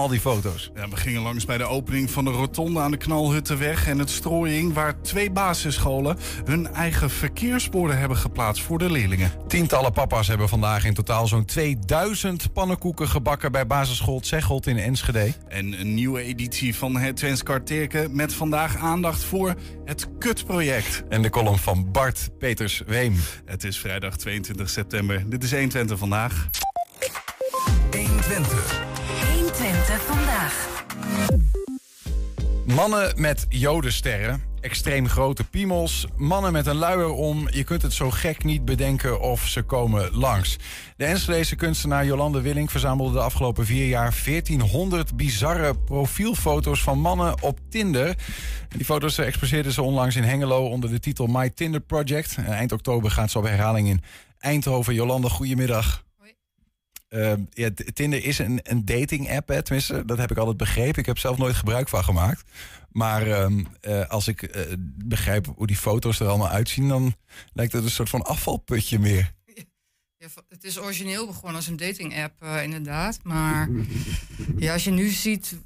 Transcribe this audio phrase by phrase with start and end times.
[0.00, 0.70] al die foto's?
[0.74, 4.10] Ja, we gingen langs bij de opening van de rotonde aan de Knalhuttenweg en het
[4.10, 4.72] strooiing...
[4.72, 9.32] waar twee basisscholen hun eigen verkeersborden hebben geplaatst voor de leerlingen.
[9.46, 13.52] Tientallen papa's hebben vandaag in totaal zo'n 2000 pannenkoeken gebakken...
[13.52, 15.32] bij basisschool Zegelt in Enschede.
[15.48, 17.42] En een nieuwe editie van het Twents
[18.10, 19.54] met vandaag aandacht voor
[19.84, 21.02] het KUT-project.
[21.08, 23.16] En de column van Bart Peters Weem.
[23.44, 25.30] Het is vrijdag 22 september.
[25.30, 26.48] Dit is 120 vandaag.
[27.90, 28.93] 120.
[29.64, 30.84] 120 vandaag.
[32.66, 37.48] Mannen met jodensterren, extreem grote piemels, mannen met een luier om.
[37.50, 40.56] Je kunt het zo gek niet bedenken of ze komen langs.
[40.96, 47.42] De Enschedese kunstenaar Jolande Willink verzamelde de afgelopen vier jaar 1400 bizarre profielfoto's van mannen
[47.42, 48.14] op Tinder.
[48.68, 52.36] Die foto's exposeerde ze onlangs in Hengelo onder de titel My Tinder Project.
[52.36, 54.02] En eind oktober gaat ze op herhaling in
[54.38, 54.94] Eindhoven.
[54.94, 56.04] Jolande, goedemiddag.
[57.14, 59.62] Uh, ja, Tinder is een, een dating app, hè?
[59.62, 61.00] tenminste, dat heb ik altijd begrepen.
[61.00, 62.44] Ik heb zelf nooit gebruik van gemaakt.
[62.94, 67.14] Maar ehm, eh, als ik eh, begrijp hoe die foto's er allemaal uitzien, dan
[67.52, 69.32] lijkt het een soort van afvalputje meer.
[70.16, 73.18] Ja, het is origineel begonnen als een dating-app, eh, inderdaad.
[73.22, 73.68] Maar
[74.56, 75.58] ja, als je nu ziet,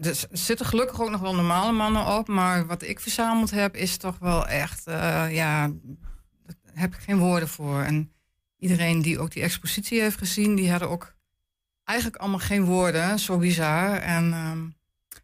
[0.00, 2.28] er zitten gelukkig ook nog wel normale mannen op.
[2.28, 4.82] Maar wat ik verzameld heb, is toch wel echt,
[5.30, 5.68] ja,
[6.46, 7.80] daar heb ik geen woorden voor.
[7.80, 8.12] En
[8.64, 11.14] iedereen die ook die expositie heeft gezien, die hadden ook
[11.84, 13.18] eigenlijk allemaal geen woorden.
[13.18, 13.96] Zo bizar.
[13.96, 14.58] En ehm,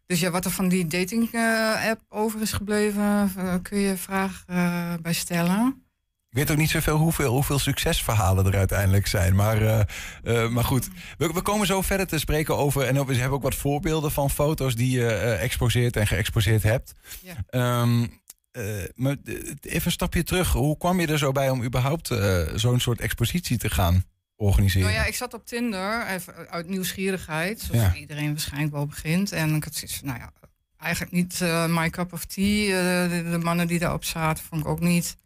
[0.05, 4.93] dus ja, wat er van die dating-app over is gebleven, eh, kun je vraag eh,
[5.01, 5.83] bij stellen.
[6.31, 9.35] Ik weet ook niet zoveel hoeveel, hoeveel succesverhalen er uiteindelijk zijn.
[9.35, 9.79] Maar, eh,
[10.23, 12.83] eh, maar goed, we, we komen zo verder te spreken over.
[12.83, 16.93] En we hebben ook wat voorbeelden van foto's die je eh, exposeert en geëxposeerd hebt.
[17.21, 17.33] Ja.
[17.49, 18.07] Ehm,
[18.51, 20.51] eh, maar eh, even een stapje terug.
[20.51, 24.03] Hoe kwam je er zo bij om überhaupt eh, zo'n soort expositie te gaan
[24.35, 24.87] organiseren?
[24.89, 27.95] Nou ja, ik zat op Tinder even uit nieuwsgierigheid, zoals Ja.
[27.95, 29.31] iedereen waarschijnlijk wel begint.
[29.31, 30.31] En ik had zoiets van, nou ja,
[30.77, 33.07] eigenlijk niet my cup of tea.
[33.07, 35.17] De, de mannen die daarop zaten, vond ik ook niet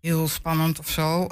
[0.00, 1.26] heel spannend of zo.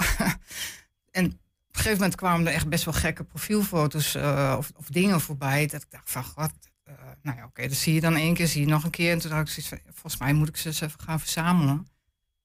[1.10, 1.36] en op een
[1.70, 4.14] gegeven moment kwamen er echt best wel gekke profielfoto's
[4.56, 5.66] of, of dingen voorbij.
[5.66, 6.52] Dat ik dacht van, wat?
[6.84, 9.12] Eh, nou ja, oké, dat zie je dan één keer, zie je nog een keer.
[9.12, 11.76] En toen dacht ik zoiets van, volvolgens mij moet ik ze eens even gaan verzamelen.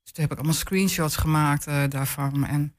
[0.03, 2.45] Dus toen heb ik allemaal screenshots gemaakt eh, daarvan.
[2.45, 2.75] En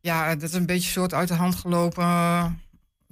[0.00, 2.46] ja, dat is een beetje soort uit de hand gelopen, eh,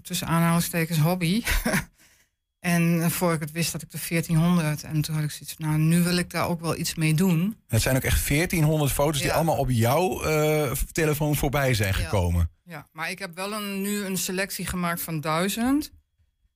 [0.02, 1.42] tussen aanhalingstekens, hobby.
[2.60, 4.82] en voor ik het wist had ik de 1400.
[4.82, 7.14] En toen had ik zoiets van, nou, nu wil ik daar ook wel iets mee
[7.14, 7.56] doen.
[7.66, 12.04] Het zijn ook echt 1400 foto's die allemaal op jouw eh, telefoon voorbij zijn Ja.
[12.04, 12.50] gekomen.
[12.64, 15.92] Ja, maar ik heb wel een, nu een selectie gemaakt van duizend.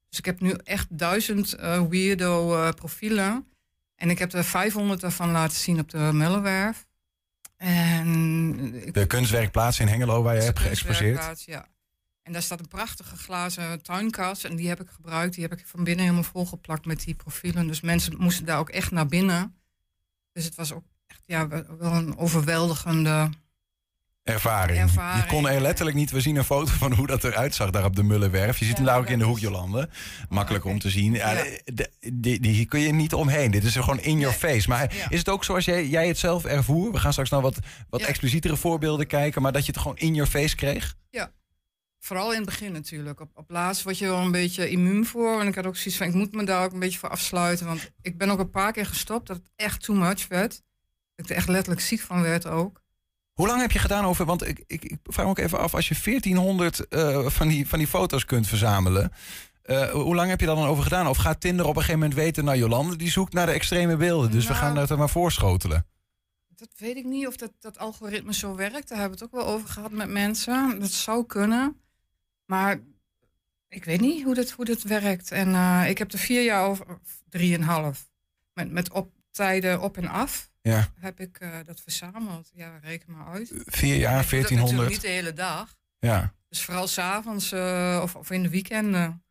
[0.09, 3.47] Dus ik heb nu echt duizend eh, weirdo eh, profielen.
[3.95, 6.87] En ik heb er 500 daarvan laten zien op de Mellenwerf.
[7.57, 11.43] En De kunstwerkplaats in Hengelo waar je hebt geëxposeerd.
[11.45, 11.67] Ja.
[12.23, 14.45] En daar staat een prachtige glazen tuinkast.
[14.45, 15.35] En die heb ik gebruikt.
[15.35, 17.67] Die heb ik van binnen helemaal volgeplakt met die profielen.
[17.67, 19.57] Dus mensen moesten daar ook echt naar binnen.
[20.33, 23.31] Dus het was ook echt ja, wel een overweldigende...
[24.27, 24.79] Ervaring.
[24.79, 25.23] Ervaring.
[25.25, 26.11] Je kon er letterlijk niet.
[26.11, 28.59] We zien een foto van hoe dat eruit zag daar op de Mullenwerf.
[28.59, 29.89] Je ziet hem daar ook ja, in de hoek, Jolande.
[30.29, 31.13] Makkelijk om te zien.
[31.13, 31.45] Ja, Ja.
[31.65, 33.51] de- die, kun je niet omheen.
[33.51, 34.53] Dit is er gewoon in your Nee.
[34.53, 34.69] face.
[34.69, 35.11] Maar Ja.
[35.11, 36.93] is het ook zoals jij, jij het zelf ervoer?
[36.93, 37.59] We gaan straks naar wat,
[37.91, 38.07] wat Ja.
[38.07, 39.43] explicietere voorbeelden kijken.
[39.43, 40.95] Maar dat je het gewoon in your face kreeg?
[41.99, 43.21] Vooral in het begin natuurlijk.
[43.21, 45.41] Op, op laatst word je wel een beetje immuun voor.
[45.41, 47.67] En ik had ook zoiets van, ik moet me daar ook een beetje voor afsluiten.
[47.67, 50.51] Want ik ben ook een paar keer gestopt dat het echt too much werd.
[51.15, 52.83] Dat ik er echt letterlijk ziek van werd ook.
[53.37, 54.25] Hoe lang heb je gedaan over...
[54.25, 55.75] Want ik, ik, ik vraag me ook even af.
[55.75, 59.13] Als je 1400 eh, van, die, van die foto's kunt verzamelen...
[59.63, 61.09] eh, hoe lang heb je daar dan over gedaan?
[61.09, 62.45] Of gaat Tinder op een gegeven moment weten...
[62.45, 64.31] nou, Jolande die zoekt naar de extreme beelden.
[64.31, 65.87] Dus we gaan dat er maar voorschotelen.
[66.49, 68.89] Dat weet ik niet of dat, dat algoritme zo werkt.
[68.89, 70.81] Daar hebben we het ook wel over gehad met mensen.
[70.81, 71.81] Dat zou kunnen.
[72.45, 72.81] Maar
[73.69, 75.31] ik weet niet hoe dat, hoe dat werkt.
[75.31, 76.87] En eh, ik heb er vier jaar over,
[77.29, 78.09] drieënhalf,
[78.53, 82.51] met, met op, tijden op en af, Ja, heb ik eh, dat verzameld.
[82.55, 83.53] Ja, reken maar uit.
[83.67, 84.91] vier jaar, Ik doe dat natuurlijk 1400.
[84.91, 85.77] niet de hele dag.
[85.99, 86.33] Ja.
[86.49, 89.23] Dus vooral s'avonds uh, of, of in de weekenden.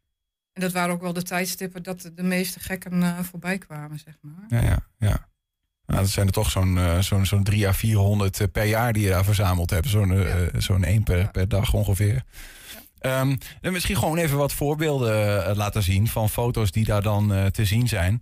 [0.53, 4.17] En dat waren ook wel de tijdstippen dat de meeste gekken uh, voorbij kwamen, zeg
[4.21, 4.61] maar.
[4.61, 5.27] Ja, ja, ja.
[5.85, 9.03] Nou, dat zijn er toch zo'n zo'n zo'n 3 à 400 uh, per jaar die
[9.03, 9.87] je daar verzameld hebt.
[9.87, 10.49] Zo'n ja.
[10.57, 11.27] zo'n 1 per, ja.
[11.27, 12.23] per dag ongeveer.
[12.99, 13.19] Ja.
[13.19, 17.65] Um, en misschien gewoon even wat voorbeelden laten zien van foto's die daar dan te
[17.65, 18.21] zien zijn.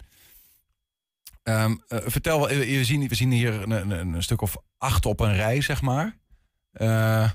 [1.44, 5.36] Um, vertel, we zien, we zien hier een, een, een, stuk of acht op een
[5.36, 6.18] rij, zeg maar.
[6.74, 7.30] Uh,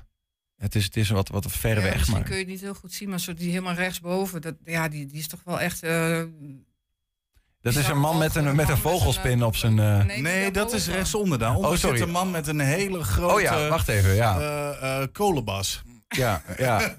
[0.55, 1.93] het is, het is wat, wat ver ja, weg.
[1.93, 2.23] Misschien maar...
[2.23, 5.05] kun je het niet heel goed zien, maar zo die helemaal rechtsboven, dat, ja, die,
[5.05, 5.83] die is toch wel echt.
[5.83, 6.23] Uh,
[7.61, 9.77] dat is een man met een, met een vogelspin op zijn.
[9.77, 10.05] Uh...
[10.05, 11.39] Nee, nee dat is rechtsonder.
[11.39, 11.97] Daaronder oh, sorry.
[11.97, 13.33] zit een man met een hele grote.
[13.33, 14.39] Oh ja, wacht even, ja.
[14.81, 15.81] Uh, kolenbas.
[16.07, 16.81] Ja, ja.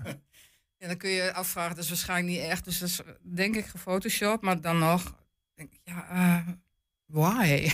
[0.81, 2.65] Ja, dan kun je afvragen, dat is waarschijnlijk niet echt.
[2.65, 4.43] Dus dat is denk ik gefotoshopt.
[4.43, 5.15] Maar dan nog,
[5.55, 6.53] denk ik, ja, eh,
[7.11, 7.71] why?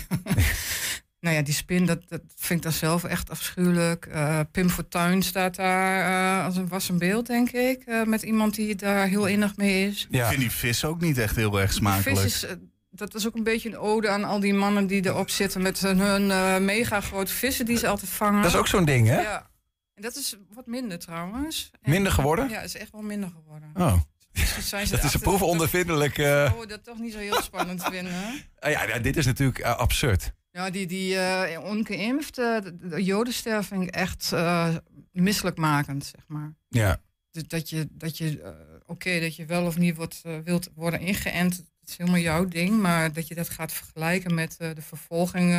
[1.21, 4.07] nou ja, die spin, dat, dat vind ik dan zelf echt afschuwelijk.
[4.07, 7.83] Eh, Pim Fortuyn staat daar uh, als een was een beeld, denk ik.
[7.87, 10.07] Uh, met iemand die daar heel innig mee is.
[10.11, 10.23] Ja.
[10.23, 12.21] Ik vind die vis ook niet echt heel erg smakelijk.
[12.21, 12.57] Vis is,
[12.91, 15.63] dat is ook een beetje een ode aan al die mannen die erop zitten...
[15.63, 16.27] met hun
[16.65, 18.43] mega grote vissen die ze altijd vangen.
[18.43, 19.21] Dat is ook zo'n ding, hè?
[19.21, 19.51] Ja.
[19.95, 21.71] En dat is wat minder trouwens.
[21.81, 22.49] En, minder geworden?
[22.49, 23.71] Ja, is echt wel minder geworden.
[23.75, 24.01] Oh.
[24.37, 26.19] Dus zijn ze dat is een proefondervindelijk.
[26.19, 26.53] Uh...
[26.57, 28.13] Oh, dat toch niet zo heel spannend vinden.
[28.65, 30.33] Uh, ja, dit is natuurlijk uh, absurd.
[30.51, 34.33] Ja, die, die uh, ongeïmpfde, de jodenster vind ik echt
[35.13, 36.55] misselijkmakend, zeg maar.
[36.69, 37.01] Ja.
[37.31, 38.41] Dus dat je, dat je
[38.81, 42.45] oké, okay, dat je wel of niet wordt, wilt worden ingeënt, dat is helemaal jouw
[42.45, 42.81] ding.
[42.81, 45.55] Maar dat je dat gaat vergelijken met de vervolging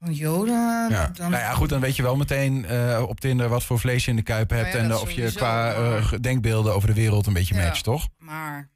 [0.00, 0.88] van Joden.
[0.88, 1.10] Ja.
[1.14, 1.30] Dan...
[1.30, 4.10] Nou ja, goed, dan weet je wel meteen uh, op Tinder wat voor vlees je
[4.10, 4.74] in de kuip hebt.
[4.74, 8.08] en of je qua uh, denkbeelden over de wereld een beetje ja, matcht, toch?
[8.18, 8.68] Maar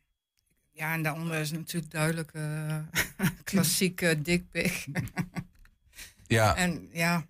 [0.71, 2.76] ja, en daaronder is natuurlijk duidelijk uh,
[3.44, 4.87] klassieke dikpik.
[6.26, 6.56] ja.
[6.56, 7.25] En ja.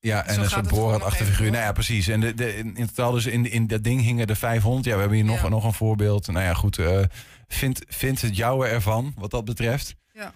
[0.00, 1.50] Ja, en een soort Borat figuur.
[1.50, 2.08] Nou ja, precies.
[2.08, 4.84] En de, de, in, totaal dus in, in dat ding hingen er 500.
[4.84, 6.26] Ja, we hebben hier nog, nog een voorbeeld.
[6.26, 6.80] Nou ja, goed.
[7.48, 9.94] Vindt vind het jouwe ervan, wat dat betreft?
[10.12, 10.32] Ja.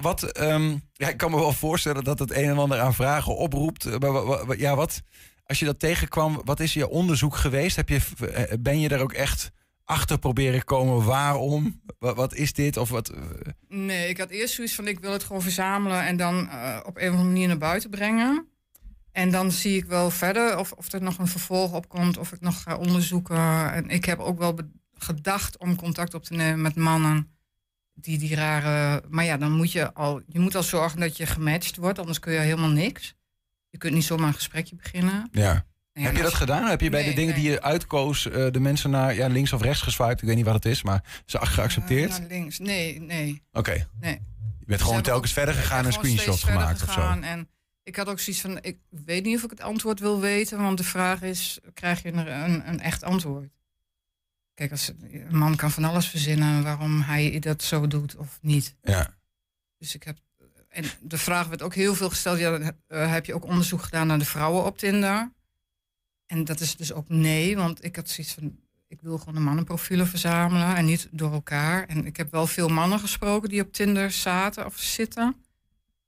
[0.00, 3.36] Wat, um, ja, ik kan me wel voorstellen dat het een en ander aan vragen
[3.36, 3.98] oproept.
[3.98, 5.02] Maar ja, wat,
[5.44, 7.76] als je dat tegenkwam, wat is je onderzoek geweest?
[7.76, 8.00] Heb je,
[8.60, 9.50] ben je daar ook echt
[9.84, 11.04] achter proberen komen?
[11.04, 11.80] Waarom?
[11.98, 12.76] Wat, is dit?
[12.76, 13.12] Of wat?
[13.68, 16.40] Nee, ik had eerst zoiets van ik wil het gewoon verzamelen en dan
[16.84, 18.46] op een of andere manier naar buiten brengen.
[19.12, 22.32] En dan zie ik wel verder of, of er nog een vervolg op komt, of
[22.32, 23.72] ik nog ga onderzoeken.
[23.72, 24.58] En ik heb ook wel
[24.94, 27.37] gedacht om contact op te nemen met mannen
[28.00, 29.02] die, die rare.
[29.08, 30.22] Maar ja, dan moet je al.
[30.26, 33.14] Je moet al zorgen dat je gematcht wordt, anders kun je helemaal niks.
[33.70, 35.28] Je kunt niet zomaar een gesprekje beginnen.
[35.32, 35.66] Ja.
[35.92, 36.66] ja heb je dat gedaan?
[36.66, 37.42] Heb je bij nee, de dingen nee.
[37.42, 40.20] die je uitkoos uh, de mensen naar ja, links of rechts geswiped?
[40.20, 42.10] Ik weet niet wat het is, maar ze geaccepteerd?
[42.10, 42.58] Uh, naar links.
[42.58, 43.42] Nee, nee.
[43.52, 43.58] Oké.
[43.58, 43.86] Okay.
[44.00, 44.20] Nee.
[44.58, 47.00] Je bent gewoon telkens verder gegaan en screenshots gemaakt of zo.
[47.20, 47.48] En
[47.82, 50.78] ik had ook zoiets van: ik weet niet of ik het antwoord wil weten, want
[50.78, 53.57] de vraag is: krijg je een, een, een echt antwoord?
[54.58, 58.76] Kijk, als, een man kan van alles verzinnen waarom hij dat zo doet of niet.
[58.82, 59.14] Ja.
[59.76, 60.18] Dus ik heb.
[60.68, 64.06] En de vraag werd ook heel veel gesteld: ja, uh, heb je ook onderzoek gedaan
[64.06, 65.32] naar de vrouwen op Tinder?
[66.26, 68.58] En dat is dus ook nee, want ik had zoiets van:
[68.88, 71.86] ik wil gewoon de mannenprofielen verzamelen en niet door elkaar.
[71.86, 75.36] En ik heb wel veel mannen gesproken die op Tinder zaten of zitten.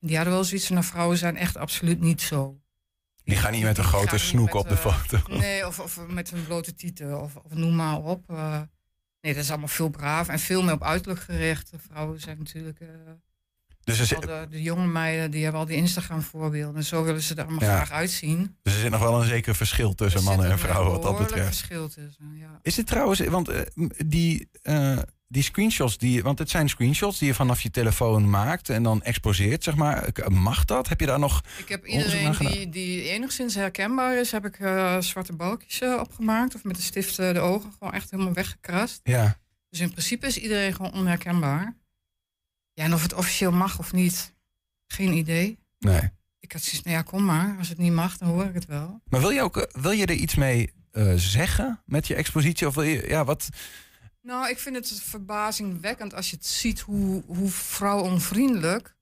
[0.01, 2.61] Die hadden wel zoiets van: nou, vrouwen zijn echt absoluut niet zo.
[3.25, 5.19] Die gaan niet met een grote snoek op de foto.
[5.29, 8.31] Nee, of, of met een blote tieten, of, of noem maar op.
[8.31, 8.61] Uh,
[9.21, 11.71] nee, dat is allemaal veel braaf en veel meer op uiterlijk gericht.
[11.71, 12.81] De vrouwen zijn natuurlijk...
[12.81, 12.89] Uh,
[13.85, 16.77] dus de, de, jonge meiden die hebben al die Instagram voorbeelden.
[16.77, 17.75] En zo willen ze er allemaal ja.
[17.75, 18.57] graag uitzien.
[18.63, 21.47] Dus er zit nog wel een zeker verschil tussen mannen en vrouwen wat dat betreft.
[21.47, 22.59] verschil tussen, ja.
[22.63, 23.61] Is het trouwens, want uh,
[24.07, 24.49] die
[25.33, 29.03] die screenshots, die, want het zijn screenshots die je vanaf je telefoon maakt en dan
[29.03, 30.09] exposeert, zeg maar.
[30.29, 30.89] Mag dat?
[30.89, 31.43] Heb je daar nog.
[31.59, 36.55] Ik heb iedereen die, die enigszins herkenbaar is, heb ik uh, zwarte balkjes uh, opgemaakt.
[36.55, 39.01] Of met de stift uh, de ogen gewoon echt helemaal weggekrast.
[39.03, 39.39] Ja.
[39.69, 41.77] Dus in principe is iedereen gewoon onherkenbaar.
[42.73, 44.35] Ja, en of het officieel mag of niet,
[44.87, 45.59] geen idee.
[45.79, 46.11] Nee.
[46.41, 47.55] Ik had zoiets, nou ja, kom maar.
[47.59, 49.01] Als het niet mag, dan hoor ik het wel.
[49.05, 50.73] Maar wil je ook, wil je er iets mee
[51.15, 52.67] zeggen met je expositie?
[52.67, 53.49] Of wil je, ja, wat.
[54.23, 58.95] Nou, ik vind het verbazingwekkend als je het ziet hoe, hoe vrouwonvriendelijk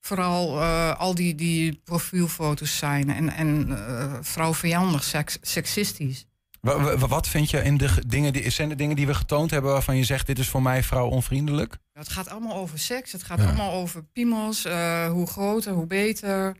[0.00, 6.26] vooral uh, al die, die profielfoto's zijn en, en uh, vrouwvijandig, seks, seksistisch.
[6.60, 9.72] Wat, wat vind je in de dingen die zijn de dingen die we getoond hebben
[9.72, 11.76] waarvan je zegt dit is voor mij vrouwonvriendelijk?
[11.92, 13.44] Het gaat allemaal over seks, het gaat ja.
[13.44, 16.56] allemaal over piemels, uh, hoe groter, hoe beter.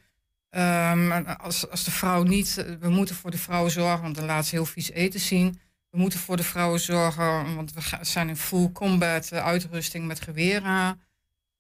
[0.51, 4.47] Um, als, als de vrouw niet, we moeten voor de vrouw zorgen, want dan laat
[4.47, 5.61] ze heel vies eten zien.
[5.91, 10.21] We moeten voor de vrouwen zorgen, want we zijn in full combat uh, uitrusting met
[10.21, 11.01] geweren.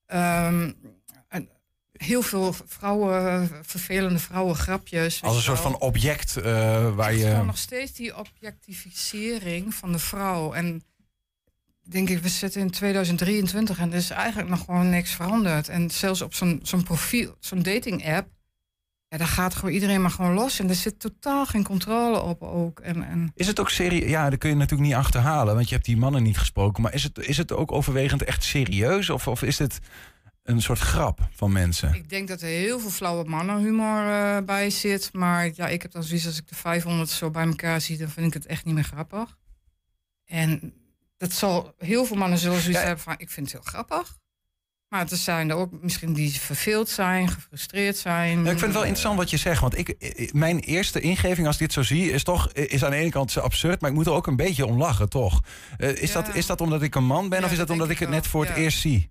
[0.06, 0.76] Um,
[1.28, 1.48] en
[1.92, 5.22] heel veel vrouwen, vervelende vrouwen, grapjes.
[5.22, 7.26] Als een soort van object uh, waar je.
[7.26, 10.52] Gewoon nog steeds die objectificering van de vrouw.
[10.52, 10.82] En
[11.82, 15.68] denk ik, we zitten in 2023 en er is eigenlijk nog gewoon niks veranderd.
[15.68, 18.28] En zelfs op zo'n zo'n profiel, zo'n dating app
[19.08, 20.58] ja, daar gaat gewoon iedereen maar gewoon los.
[20.58, 22.80] En er zit totaal geen controle op ook.
[22.80, 23.32] En, en...
[23.34, 24.10] Is het ook serieus?
[24.10, 26.82] Ja, dat kun je natuurlijk niet achterhalen, want je hebt die mannen niet gesproken.
[26.82, 29.10] Maar is het, is het ook overwegend echt serieus?
[29.10, 29.78] Of, of is het
[30.42, 31.94] een soort grap van mensen?
[31.94, 35.10] Ik denk dat er heel veel flauwe mannenhumor uh, bij zit.
[35.12, 38.08] Maar ja, ik heb dan zoiets als ik de 500 zo bij elkaar zie, dan
[38.08, 39.36] vind ik het echt niet meer grappig.
[40.24, 40.72] En
[41.16, 42.86] dat zal heel veel mannen zullen zoiets ja.
[42.86, 44.18] hebben van, ik vind het heel grappig.
[44.88, 48.30] Maar er zijn er ook misschien die verveeld zijn, gefrustreerd zijn.
[48.30, 49.60] Ja, ik vind het wel interessant wat je zegt.
[49.60, 52.10] Want ik, ik- mijn eerste ingeving als ik dit zo zie...
[52.10, 53.80] is toch is aan de ene kant absurd...
[53.80, 55.40] maar ik moet er ook een beetje om lachen, toch?
[55.78, 56.22] Eh, is, Ja.
[56.22, 57.38] dat, is dat omdat ik een man ben...
[57.38, 58.62] Ja, of is dat dat omdat ik het net voor het Ja.
[58.62, 59.10] eerst zie?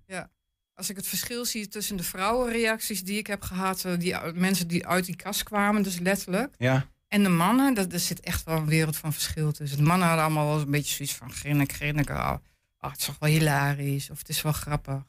[0.74, 4.68] Als ik het verschil zie tussen de vrouwenreacties die ik heb gehad, eh, die mensen
[4.68, 6.54] die uit die kast kwamen, dus letterlijk.
[6.58, 6.86] Ja.
[7.08, 9.78] En de mannen, dat, er zit echt wel een wereld van verschil tussen.
[9.78, 12.10] De mannen hadden allemaal wel een beetje zoiets van grinnik, grinnik.
[12.10, 12.34] Oh,
[12.80, 15.02] oh, het is toch wel hilarisch of het is wel grappig.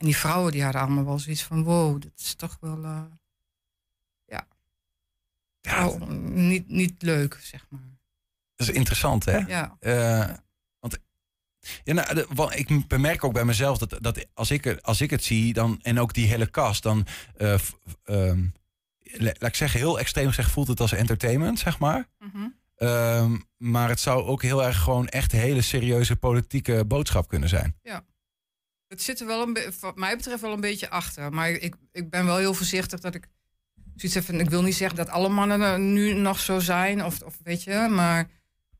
[0.00, 3.02] En die vrouwen die hadden allemaal wel zoiets van wow, dat is toch wel eh,
[5.60, 7.80] Ja, oh, niet, niet leuk, zeg maar.
[8.56, 9.36] dat is interessant, hè?
[9.38, 10.34] Ja, Eh,
[10.78, 10.98] want
[11.84, 15.10] ja, nou, wel, ik bemerk ook bij mezelf dat, dat als, ik, er- als ik
[15.10, 17.54] het zie, dan, en ook die hele kast, dan, eh,
[18.04, 18.40] ehm,
[18.98, 22.08] la- laat ik zeggen, heel extreem gezegd, voelt het als entertainment, zeg maar.
[22.18, 22.48] Mhm.
[22.76, 27.76] Ehm, maar het zou ook heel erg gewoon echt hele serieuze politieke boodschap kunnen zijn.
[28.90, 31.32] Het zit er wel een be- wat mij betreft wel een beetje achter.
[31.32, 33.28] Maar ik, ik ben wel heel voorzichtig dat ik
[33.94, 37.04] zoiets heb van, ik wil niet zeggen dat alle mannen er nu nog zo zijn.
[37.04, 38.28] Of, of weet je, maar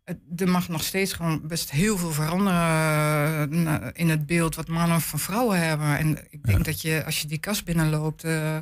[0.04, 4.68] het, er mag nog steeds gewoon best heel veel veranderen eh, in het beeld wat
[4.68, 5.98] mannen van vrouwen hebben.
[5.98, 6.64] En ik denk Ja.
[6.64, 8.58] dat je, als je die kast binnenloopt, eh,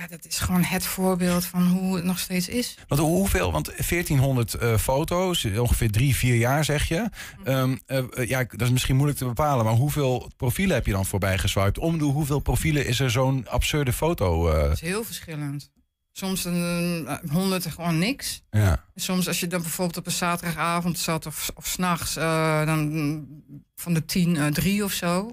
[0.00, 2.76] ja, dat is gewoon het voorbeeld van hoe het nog steeds is.
[2.88, 7.08] Want hoeveel, want 1400 eh, foto's, ongeveer drie, vier jaar zeg je.
[7.44, 10.92] Ehm, eh, eh, ja, dat is misschien moeilijk te bepalen, maar hoeveel profielen heb je
[10.92, 11.78] dan voorbij geswiped?
[11.78, 14.48] Om de hoeveel profielen is er zo'n absurde foto?
[14.50, 15.70] eh, Dat is heel verschillend.
[16.12, 18.42] Soms een eh, honderd gewoon niks.
[18.50, 18.84] ja.
[18.94, 23.26] Soms als je dan bijvoorbeeld op een zaterdagavond zat of, of s'nachts, eh dan
[23.76, 25.30] van de tien eh, drie of zo.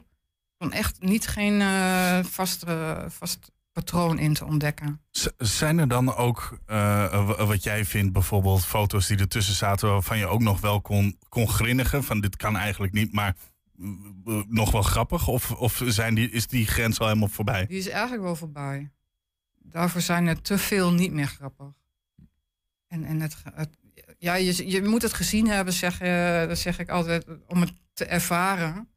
[0.57, 3.51] Van echt niet geen eh, vast, eh, vast
[3.83, 5.01] patroon in te ontdekken.
[5.11, 10.17] Z- Zijn er dan ook, eh, wat jij vindt, bijvoorbeeld foto's die ertussen zaten waarvan
[10.17, 12.03] je ook nog wel kon, kon grinnigen?
[12.03, 13.35] Van dit kan eigenlijk niet, maar
[13.75, 15.27] mm, eh, nog wel grappig?
[15.27, 17.65] Of, of zijn die, is die grens al helemaal voorbij?
[17.65, 18.91] Die is eigenlijk wel voorbij.
[19.59, 21.67] Daarvoor zijn er te veel niet meer grappig.
[22.87, 23.77] En, en het, het-
[24.19, 28.05] ja, je, je moet het gezien hebben, zeg, eh, zeg ik altijd, om het te
[28.05, 28.87] ervaren.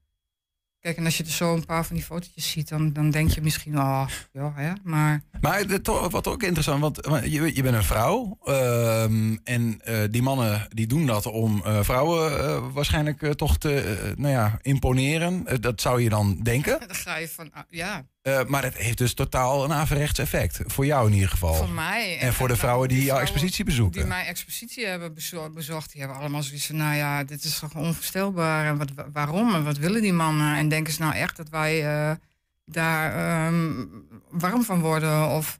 [0.80, 3.30] Kijk, en als je er zo een paar van die fotootjes ziet, dan, dan denk
[3.30, 5.64] je misschien, oh, ja, hè, maar Maar
[6.10, 8.38] wat ook interessant, want je, je bent een vrouw.
[8.44, 14.12] ehm, en eh, die mannen die doen dat om eh, vrouwen eh, waarschijnlijk toch te
[14.16, 15.60] nou ja, imponeren.
[15.60, 16.78] Dat zou je dan denken.
[16.86, 20.60] dan ga je van, ah, ja, Eh, maar het heeft dus totaal een averechts effect.
[20.66, 21.54] Voor jou in ieder geval.
[21.54, 22.18] voor mij.
[22.18, 24.00] en voor de vrouwen die jouw expositie bezoeken.
[24.00, 27.58] Die mijn expositie hebben bezo- bezocht, die hebben allemaal zoiets van, nou ja, dit is
[27.58, 28.66] toch onvoorstelbaar.
[28.66, 30.56] En wat, wa- waarom en wat willen die mannen?
[30.56, 32.16] En denken ze nou echt dat wij eh,
[32.64, 33.14] daar
[33.46, 33.84] ehm,
[34.30, 35.28] warm van worden?
[35.28, 35.58] Of,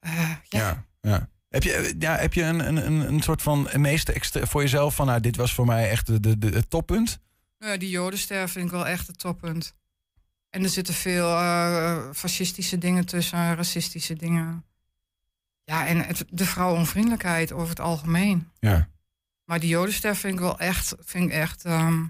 [0.00, 1.28] eh, ja, Ja, ja.
[1.48, 4.60] Heb je, eh, ja, heb je een, een, een, soort van een meeste extra voor
[4.62, 7.18] jezelf van, nou, dit was voor mij echt de, de, de, het toppunt?
[7.58, 9.74] Nou die jodenster vind ik wel echt het toppunt.
[10.50, 14.64] En er zitten veel eh, fascistische dingen tussen, racistische dingen.
[15.64, 18.48] Ja, en het, de vrouwenonvriendelijkheid over het algemeen.
[18.58, 18.88] Ja.
[19.44, 22.04] Maar die jodenster vind ik wel echt, vind ik echt, ehm,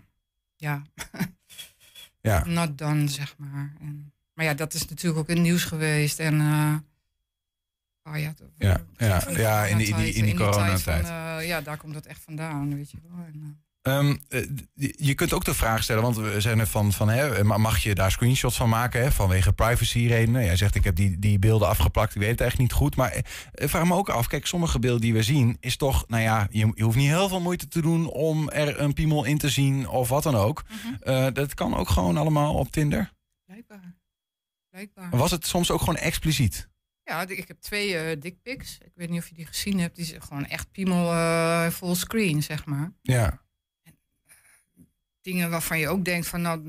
[0.56, 0.82] ja,
[2.20, 2.44] Ja.
[2.46, 3.72] not done, zeg maar.
[3.80, 6.18] En, maar ja, dat is natuurlijk ook in het nieuws geweest.
[6.18, 6.74] En, eh
[8.12, 11.04] oh ja, Ja, ja, ja, in die- in die- in die tijd coronatijd.
[11.04, 13.24] eh, ja, daar komt dat echt vandaan, weet je wel.
[13.26, 14.46] En, Ehm, eh,
[14.96, 17.78] je kunt ook de vraag stellen, want we zijn er van, van hè, ma- mag
[17.78, 20.44] je daar screenshots van maken hè, vanwege privacy-redenen?
[20.44, 22.96] Jij zegt, ik heb die, die beelden afgeplakt, ik weet het echt niet goed.
[22.96, 23.18] Maar eh,
[23.54, 26.46] ik vraag me ook af, kijk, sommige beelden die we zien, is toch, nou ja,
[26.50, 29.48] je, je hoeft niet heel veel moeite te doen om er een piemel in te
[29.48, 30.64] zien of wat dan ook.
[30.68, 30.94] Mhm.
[31.02, 33.12] Eh, dat kan ook gewoon allemaal op Tinder.
[33.44, 33.96] blijkbaar.
[34.70, 35.08] Blijkbaar.
[35.18, 36.68] Was het soms ook gewoon expliciet?
[37.02, 38.78] Ja, ik heb twee eh dickpics.
[38.84, 39.96] Ik weet niet of je die gezien hebt.
[39.96, 42.92] Die zijn gewoon echt piemel eh full screen, zeg maar.
[43.02, 43.40] Ja,
[45.28, 46.60] Dingen waarvan je ook denkt van, nou,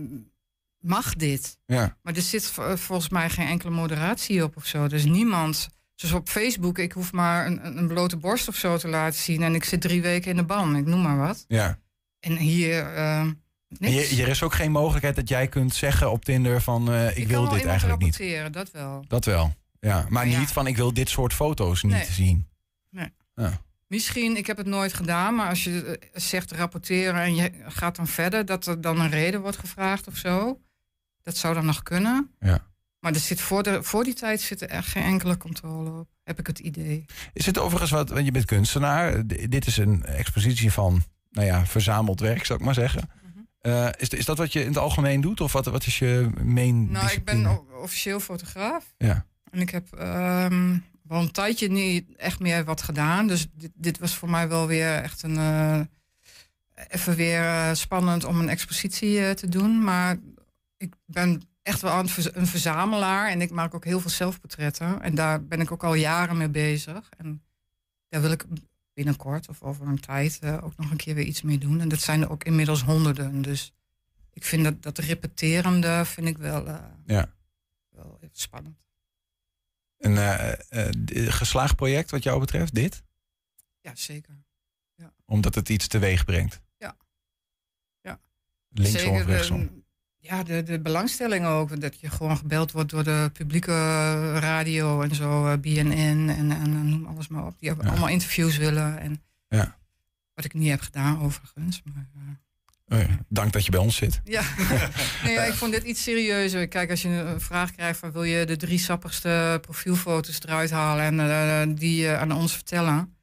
[0.79, 1.57] mag dit?
[1.65, 1.97] ja.
[2.01, 4.87] Maar er zit volgens mij geen enkele moderatie op of zo.
[4.87, 8.87] Dus niemand, zoals op Facebook, ik hoef maar een, een- blote borst of zo te
[8.87, 9.43] laten zien.
[9.43, 11.45] En ik zit drie weken in de ban, ik noem maar wat.
[11.47, 11.79] ja.
[12.19, 14.09] En hier, En niks.
[14.09, 17.27] je, er is ook geen mogelijkheid dat jij kunt zeggen op Tinder van, eh, ik,
[17.27, 18.53] wil dit eigenlijk niet.
[18.53, 19.05] dat wel.
[19.07, 19.53] Dat wel.
[19.79, 20.39] Ja, maar Ja.
[20.39, 22.05] niet van ik wil dit soort foto's niet Nee.
[22.05, 22.47] zien.
[23.89, 27.95] Misschien, ik heb het nooit gedaan, maar als je eh, zegt rapporteren en je gaat
[27.95, 30.59] dan verder, dat er dan een reden wordt gevraagd of zo.
[31.21, 32.31] Dat zou dan nog kunnen.
[32.39, 32.67] Ja.
[32.99, 36.07] Maar er zit voor, de, voor die tijd zit er echt geen enkele controle op,
[36.23, 37.05] heb ik het idee.
[37.33, 39.27] Is het overigens wat, want je bent kunstenaar.
[39.27, 43.09] Dit is een expositie van, nou ja, verzameld werk, zou ik maar zeggen.
[43.21, 43.43] Mhm.
[43.59, 45.41] Eh, is, is dat wat je in het algemeen doet?
[45.41, 48.93] Of wat, wat is je main Nou, ik ben officieel fotograaf.
[48.97, 49.25] Ja.
[49.51, 50.77] En ik heb ehm,
[51.09, 53.27] wel een tijdje niet echt meer wat gedaan.
[53.27, 55.37] Dus dit, dit was voor mij wel weer echt een...
[55.37, 55.79] eh,
[56.87, 59.83] even weer eh, spannend om een expositie eh, te doen.
[59.83, 60.17] Maar
[60.77, 63.29] ik ben echt wel een, ver- een verzamelaar.
[63.29, 65.01] En ik maak ook heel veel zelfportretten.
[65.01, 67.09] En daar ben ik ook al jaren mee bezig.
[67.17, 67.43] En
[68.09, 68.45] daar wil ik
[68.93, 71.81] binnenkort of over een tijd ook nog een keer weer iets mee doen.
[71.81, 73.41] En dat zijn er ook inmiddels honderden.
[73.41, 73.73] Dus
[74.33, 76.65] ik vind dat, dat repeterende vind ik wel,
[77.05, 77.29] Ja.
[77.89, 78.77] wel spannend.
[79.99, 83.03] Een eh, eh, d- geslaagd project wat jou betreft, dit?
[83.81, 84.37] Ja, zeker.
[85.25, 86.61] Omdat het iets teweeg brengt.
[86.77, 86.95] Ja.
[88.01, 88.19] Ja.
[88.69, 89.83] Linksom Zeker of de- rechtsom.
[90.17, 91.81] ja, de, de belangstelling ook.
[91.81, 93.71] Dat je gewoon gebeld wordt door de publieke
[94.39, 97.59] radio en zo, eh, BNN en, en noem alles maar op.
[97.59, 97.91] Die hebben Ja.
[97.91, 98.99] allemaal interviews willen.
[98.99, 99.77] En Ja.
[100.33, 101.81] Wat ik niet heb gedaan, overigens.
[101.83, 102.07] Maar,
[102.89, 104.21] eh, Oh Dank dat je bij ons zit.
[104.23, 104.41] ja.
[105.23, 106.67] nee, ja, ik vond dit iets serieuzer.
[106.67, 111.05] Kijk, als je een vraag krijgt van wil je de drie sappigste profielfoto's eruit halen
[111.05, 111.19] en
[111.69, 113.13] eh, die eh, aan ons vertellen.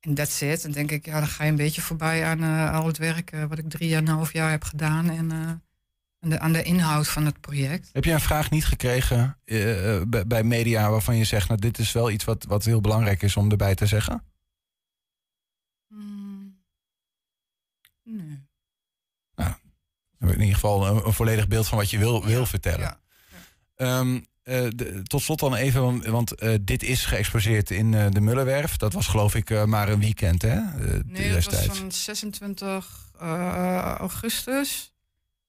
[0.00, 0.62] En that's it.
[0.62, 3.30] Dan denk ik, ja, dan ga je een beetje voorbij aan eh, al het werk
[3.32, 5.10] eh, wat ik drie en een half jaar heb gedaan.
[5.10, 5.38] En eh,
[6.20, 7.88] aan, de, aan de inhoud van het project.
[7.92, 11.60] Heb je een vraag niet gekregen eh, eh, bij- bij media waarvan je zegt, nou
[11.60, 14.24] dit is wel iets wat, wat heel belangrijk is om erbij te zeggen?
[15.88, 16.60] Hmm.
[18.04, 18.50] Nee.
[20.22, 22.98] In ieder geval een, een volledig beeld van wat je wil, wil vertellen.
[23.76, 28.20] Ehm, eh, de- tot slot dan even, want, eh, dit is geëxposeerd in eh, de
[28.20, 28.76] Mullenwerf.
[28.76, 30.60] Dat was geloof ik maar een weekend, hè?
[31.06, 34.92] Nee, dat was van 26 eh, augustus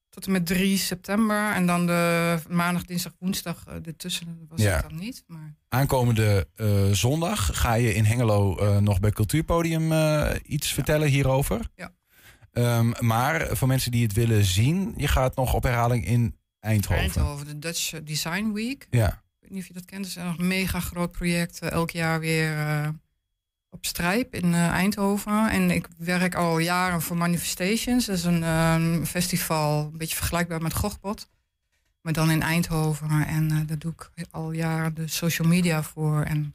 [0.10, 1.52] tot en met 3 september.
[1.54, 4.76] En dan de maandag, dinsdag, woensdag ertussen was Ja.
[4.76, 5.24] het dan niet.
[5.28, 6.48] Maar Aankomende
[6.92, 9.92] zondag ga je in Hengelo nog bij Cultuurpodium
[10.46, 11.70] iets vertellen hierover.
[11.76, 11.92] Ja.
[12.54, 17.02] Ehm, maar voor mensen die het willen zien, je gaat nog op herhaling in Eindhoven.
[17.02, 18.88] Eindhoven, de Dutch Design Week.
[18.90, 20.06] Ja, Ik weet niet of je dat kent.
[20.06, 21.60] Het is een mega groot project.
[21.60, 22.88] eh, elk jaar weer eh,
[23.70, 25.50] op Strijp in eh, Eindhoven.
[25.50, 28.06] En ik werk al jaren voor Manifestations.
[28.06, 31.30] Dat is een ehm, festival, een beetje vergelijkbaar met Gochbot.
[32.02, 33.10] Maar dan in Eindhoven.
[33.26, 36.22] En eh, daar doe ik al jaren de social media voor.
[36.24, 36.54] En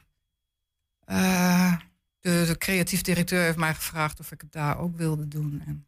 [0.99, 1.73] eh,
[2.19, 5.63] de, de creatief directeur heeft mij gevraagd of ik het daar ook wilde doen.
[5.67, 5.85] En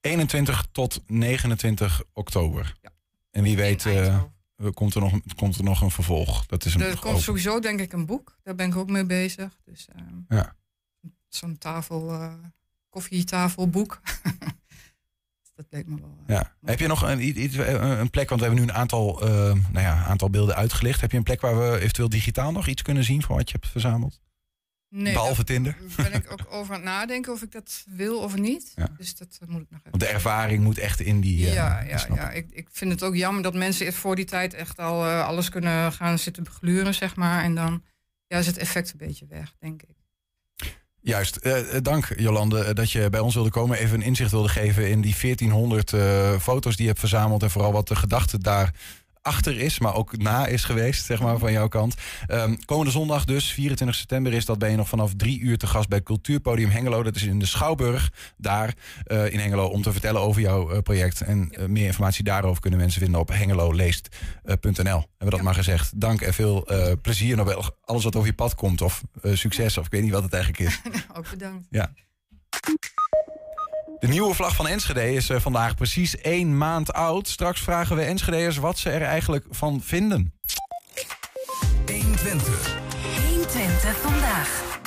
[0.00, 2.74] 21 tot 29 oktober.
[2.82, 2.90] Ja.
[3.30, 4.22] En wie weet eh,
[4.74, 6.46] komt, er nog, komt er nog een vervolg.
[6.46, 8.38] Dat is een Er komt sowieso denk ik een boek.
[8.42, 9.58] Daar ben ik ook mee bezig.
[9.64, 10.56] Dus ehm, Ja.
[11.28, 12.32] zo'n tafel, eh,
[12.88, 14.00] koffietafelboek.
[15.56, 16.16] dat leek me wel.
[16.26, 16.52] eh, Ja.
[16.64, 19.80] Heb je nog een, iets, een plek, want we hebben nu een aantal, eh, nou
[19.80, 21.00] ja, aantal beelden uitgelicht.
[21.00, 23.56] Heb je een plek waar we eventueel digitaal nog iets kunnen zien van wat je
[23.60, 24.20] hebt verzameld?
[24.94, 25.76] Nee, Behalve Tinder.
[25.96, 28.72] daar ben ik ook over aan het nadenken of ik dat wil of niet.
[28.74, 28.88] Ja.
[28.96, 29.90] Dus dat eh, moet ik nog even.
[29.90, 31.46] Want de ervaring moet echt in die...
[31.46, 31.80] eh, Ja,
[32.14, 32.30] ja.
[32.30, 35.48] Ik, ik vind het ook jammer dat mensen voor die tijd echt al eh, alles
[35.48, 37.42] kunnen gaan zitten begluren, zeg maar.
[37.42, 37.82] En dan
[38.26, 39.96] ja, is het effect een beetje weg, denk ik.
[41.00, 41.48] Juist.
[41.84, 43.78] Dank Jolande dat je bij ons wilde komen.
[43.78, 47.42] Even een inzicht wilde geven in die 1400 eh, foto's die je hebt verzameld.
[47.42, 48.74] En vooral wat de gedachte daar
[49.22, 51.94] achter is, maar ook na is geweest, zeg maar, van jouw kant.
[52.26, 55.66] Ehm, komende zondag dus, 24 september is dat, ben je nog vanaf drie uur te
[55.66, 57.02] gast bij Cultuurpodium Hengelo.
[57.02, 60.78] Dat is in de Schouwburg, daar eh, in Hengelo, om te vertellen over jouw eh,
[60.78, 61.20] project.
[61.20, 64.58] En eh, meer informatie daarover kunnen mensen vinden op hengeloleest.nl.
[64.72, 65.42] Hebben we dat Ja.
[65.42, 66.00] maar gezegd.
[66.00, 66.66] Dank en veel
[67.02, 67.76] plezier nog wel.
[67.84, 70.68] Alles wat over je pad komt, of succes, of ik weet niet wat het eigenlijk
[70.70, 70.80] is.
[71.16, 71.66] ook bedankt.
[74.02, 77.28] De nieuwe vlag van Enschede is eh, vandaag precies één maand oud.
[77.28, 80.32] Straks vragen we Enschedeërs wat ze er eigenlijk van vinden.
[83.28, 84.80] 120 vandaag.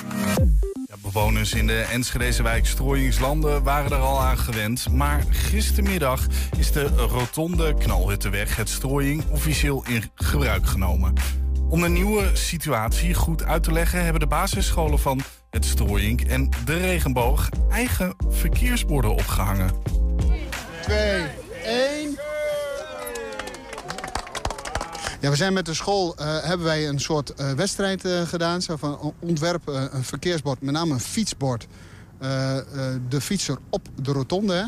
[0.88, 4.91] Ja, bewoners in de Enschedeze wijk Strooingslanden waren er al aan gewend.
[4.91, 11.13] Maar gistermiddag is de rotonde Knalhuttenweg, het strooiing, officieel in gebruik genomen.
[11.69, 14.04] Om de nieuwe situatie goed uit te leggen...
[14.04, 15.21] hebben de basisscholen van
[15.55, 17.49] het strooiing en de regenboog...
[17.69, 19.69] eigen verkeersborden opgehangen.
[20.81, 21.23] 2,
[21.63, 22.17] 1.
[25.19, 28.61] Ja, we zijn met de school, eh, hebben wij een soort eh, wedstrijd eh, gedaan.
[28.61, 31.67] Zo van ontwerp een verkeersbord, met name een fietsbord.
[33.09, 34.53] De fietser op de rotonde.
[34.53, 34.63] hè.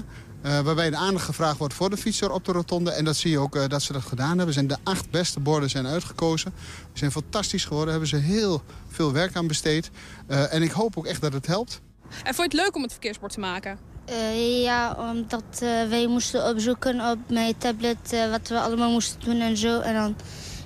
[0.48, 2.92] Eh, waarbij de aandacht gevraagd wordt voor de fietser op de rotonde.
[2.92, 4.54] En dat zie je ook eh, dat ze dat gedaan hebben.
[4.54, 6.54] Zijn de acht beste borden zijn uitgekozen.
[6.88, 7.94] Die zijn fantastisch geworden.
[7.94, 9.90] Daar hebben ze heel veel werk aan besteed.
[10.28, 11.82] Eh, en ik hoop ook echt dat het helpt.
[12.24, 13.80] En vond je het leuk om het verkeersbord te maken?
[14.06, 19.40] Eh, ja, omdat eh, wij moesten opzoeken op mijn tablet wat we allemaal moesten doen
[19.40, 19.80] en zo.
[19.80, 20.16] En dan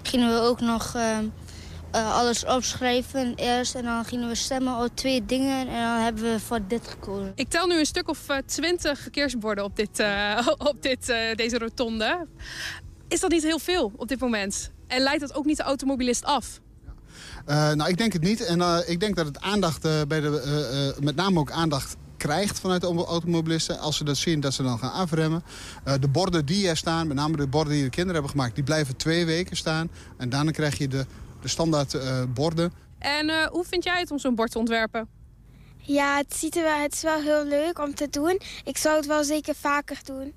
[0.02, 0.96] gingen we ook nog
[1.92, 3.76] eh, alles opschrijven eerst.
[3.76, 7.32] En dan gingen we stemmen op twee dingen en dan hebben we voor dit gekozen.
[7.36, 11.36] Ik tel nu een stuk of eh, twintig verkeersborden op, dit, eh, op dit, eh,
[11.36, 12.28] deze rotonde.
[13.08, 14.72] Is dat niet heel veel op dit moment?
[14.88, 16.60] En leidt dat ook niet de automobilist af?
[17.46, 18.46] Eh, nou, ik denk het niet.
[18.46, 21.52] En eh, ik denk dat het aandacht, eh, bij de, eh, eh, met name ook
[21.52, 23.80] aandacht krijgt vanuit de automobilisten.
[23.80, 25.44] Als ze dat zien, dat ze dan gaan afremmen.
[25.88, 28.56] Uh, de borden die er staan, met name de borden die de kinderen hebben gemaakt...
[28.56, 29.90] die blijven twee weken staan.
[30.18, 31.06] En daarna krijg je de,
[31.42, 32.74] de standaard uh, borden.
[33.00, 35.08] En uh, hoe vind jij het om zo'n bord te ontwerpen?
[35.78, 38.42] Ja, het, ziet er wel, het is wel heel leuk om te doen.
[38.64, 40.34] Ik zou het wel zeker vaker doen.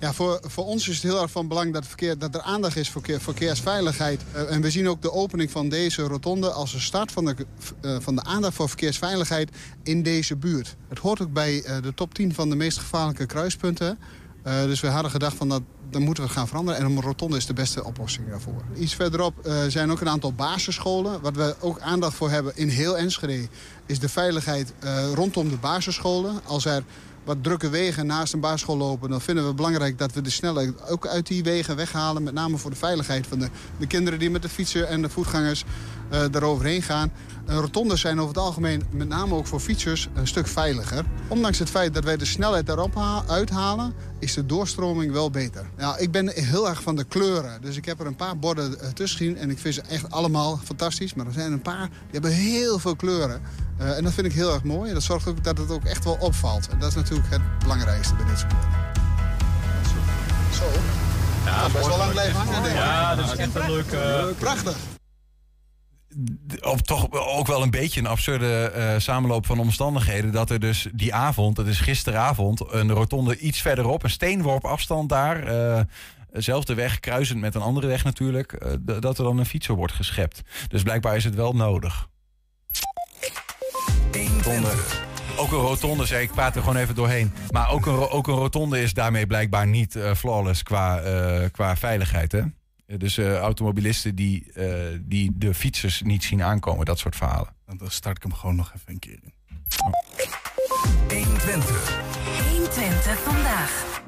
[0.00, 2.76] Ja, voor, voor ons is het heel erg van belang dat, verkeer, dat er aandacht
[2.76, 4.22] is voor verkeersveiligheid.
[4.34, 7.36] Uh, en we zien ook de opening van deze rotonde als een start van de,
[7.82, 9.50] uh, van de aandacht voor verkeersveiligheid
[9.82, 10.76] in deze buurt.
[10.88, 13.98] Het hoort ook bij uh, de top 10 van de meest gevaarlijke kruispunten.
[14.44, 16.80] Dus we hadden gedacht van dat, dan moeten we gaan veranderen.
[16.80, 18.62] En een rotonde is de beste oplossing daarvoor.
[18.78, 19.34] Iets verderop
[19.68, 21.20] zijn ook een aantal basisscholen.
[21.20, 23.48] Wat we ook aandacht voor hebben in heel Enschede
[23.86, 24.72] is de veiligheid
[25.14, 26.40] rondom de basisscholen.
[26.44, 26.82] Als er
[27.24, 29.10] wat drukke wegen naast een basisschool lopen...
[29.10, 32.22] dan vinden we het belangrijk dat we de snelheid ook uit die wegen weghalen.
[32.22, 35.08] Met name voor de veiligheid van de, de kinderen die met de fietsen en de
[35.08, 35.64] voetgangers
[36.12, 37.12] uh, eroverheen gaan.
[37.48, 41.04] Uh, rotondes zijn over het algemeen, met name ook voor fietsers, een stuk veiliger.
[41.28, 45.66] Ondanks het feit dat wij de snelheid daarop uithalen, is de doorstroming wel beter.
[45.78, 48.70] Ja, ik ben heel erg van de kleuren, dus ik heb er een paar borden
[48.70, 49.38] uh, tussen gezien...
[49.38, 52.78] en ik vind ze echt allemaal fantastisch, maar er zijn een paar die hebben heel
[52.78, 53.42] veel kleuren.
[53.80, 54.88] Uh, en dat vind ik heel erg mooi.
[54.88, 56.68] En dat zorgt ook dat het ook echt wel opvalt.
[56.68, 58.64] En dat is natuurlijk het belangrijkste bij dit sport.
[60.54, 60.64] Zo.
[61.44, 62.80] Ja, best wel lang blijven hangen, denk ik.
[62.80, 63.92] Ja, dat is echt een leuk...
[63.92, 64.24] Uh...
[64.38, 64.76] Prachtig.
[66.60, 70.32] Op toch ook wel een beetje een absurde uh, samenloop van omstandigheden.
[70.32, 75.08] Dat er dus die avond, dat is gisteravond, een rotonde iets verderop, een steenworp afstand
[75.08, 75.52] daar.
[75.52, 75.80] Uh,
[76.32, 78.52] zelfde weg, kruisend met een andere weg natuurlijk.
[78.52, 80.42] Uh, dat er dan een fietser wordt geschept.
[80.68, 82.08] Dus blijkbaar is het wel nodig.
[84.12, 84.72] Rotonde.
[85.36, 87.32] Ook een rotonde, zei ik, praat er gewoon even doorheen.
[87.50, 91.00] Maar ook een, ook een rotonde is daarmee blijkbaar niet flawless qua,
[91.52, 92.32] qua veiligheid.
[92.32, 92.42] Hè?
[92.86, 94.52] Dus uh, automobilisten die,
[95.00, 97.54] die de fietsers niet zien aankomen, dat soort verhalen.
[97.76, 99.32] Dan start ik hem gewoon nog even een keer in.
[99.84, 99.92] Oh.
[101.44, 102.50] 120.
[102.50, 104.02] 120 vandaag.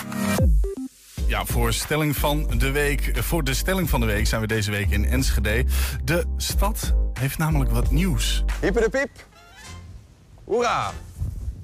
[1.27, 4.71] Ja, voor, stelling van de week, voor de stelling van de week zijn we deze
[4.71, 5.65] week in Enschede.
[6.05, 8.45] De stad heeft namelijk wat nieuws.
[8.61, 9.11] Hippe de piep.
[10.45, 10.93] Hoera!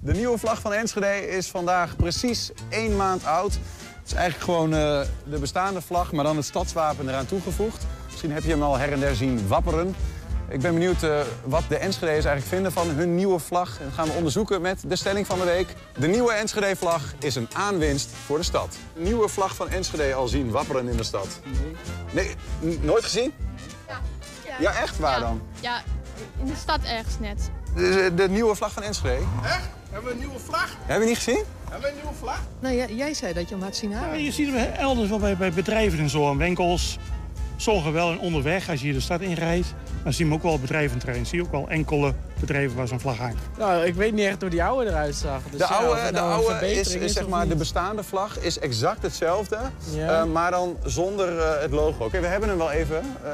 [0.00, 3.58] De nieuwe vlag van Enschede is vandaag precies één maand oud.
[4.02, 7.86] Het is eigenlijk gewoon uh, de bestaande vlag, maar dan het stadswapen eraan toegevoegd.
[8.10, 9.94] Misschien heb je hem al her en der zien wapperen.
[10.48, 13.78] Ik ben benieuwd uh, wat de Enschede's eigenlijk vinden van hun nieuwe vlag.
[13.78, 15.74] En dat gaan we onderzoeken met de stelling van de week.
[15.98, 18.76] De nieuwe Enschede-vlag is een aanwinst voor de stad.
[18.94, 21.28] De nieuwe vlag van Enschede al zien wapperen in de stad?
[22.10, 22.34] Nee.
[22.60, 23.32] Nee, nooit gezien?
[23.88, 24.00] Ja.
[24.46, 24.98] Ja, ja echt?
[24.98, 25.20] Waar ja.
[25.20, 25.42] dan?
[25.60, 25.82] Ja,
[26.38, 27.50] in de stad ergens net.
[27.74, 29.24] De, de, nieuwe vlag van Enschede.
[29.44, 29.68] Echt?
[29.92, 30.76] Hebben we een nieuwe vlag?
[30.78, 31.42] Hebben we niet gezien?
[31.70, 32.40] Hebben we een nieuwe vlag?
[32.60, 34.18] Nou, jij, jij zei dat je hem had zien halen.
[34.18, 36.98] Ja, je ziet hem elders wel bij, bij bedrijven en zo, en winkels.
[37.56, 39.74] Sommigen wel en onderweg, als je hier de stad inrijdt.
[40.02, 41.26] Dan zie je hem ook wel op bedrijventerrein.
[41.26, 43.38] Zie je ook wel enkele bedrijven waar zo'n vlag hangt.
[43.58, 45.40] Nou, ik weet niet echt hoe die oude eruit zag.
[45.50, 48.58] Dus de ja, oude, nou de oude is, is zeg maar, de bestaande vlag is
[48.58, 49.58] exact hetzelfde.
[49.90, 50.22] Ja.
[50.22, 51.94] Uh, maar dan zonder uh, het logo.
[51.94, 53.02] Oké, okay, we hebben hem wel even.
[53.24, 53.30] Uh,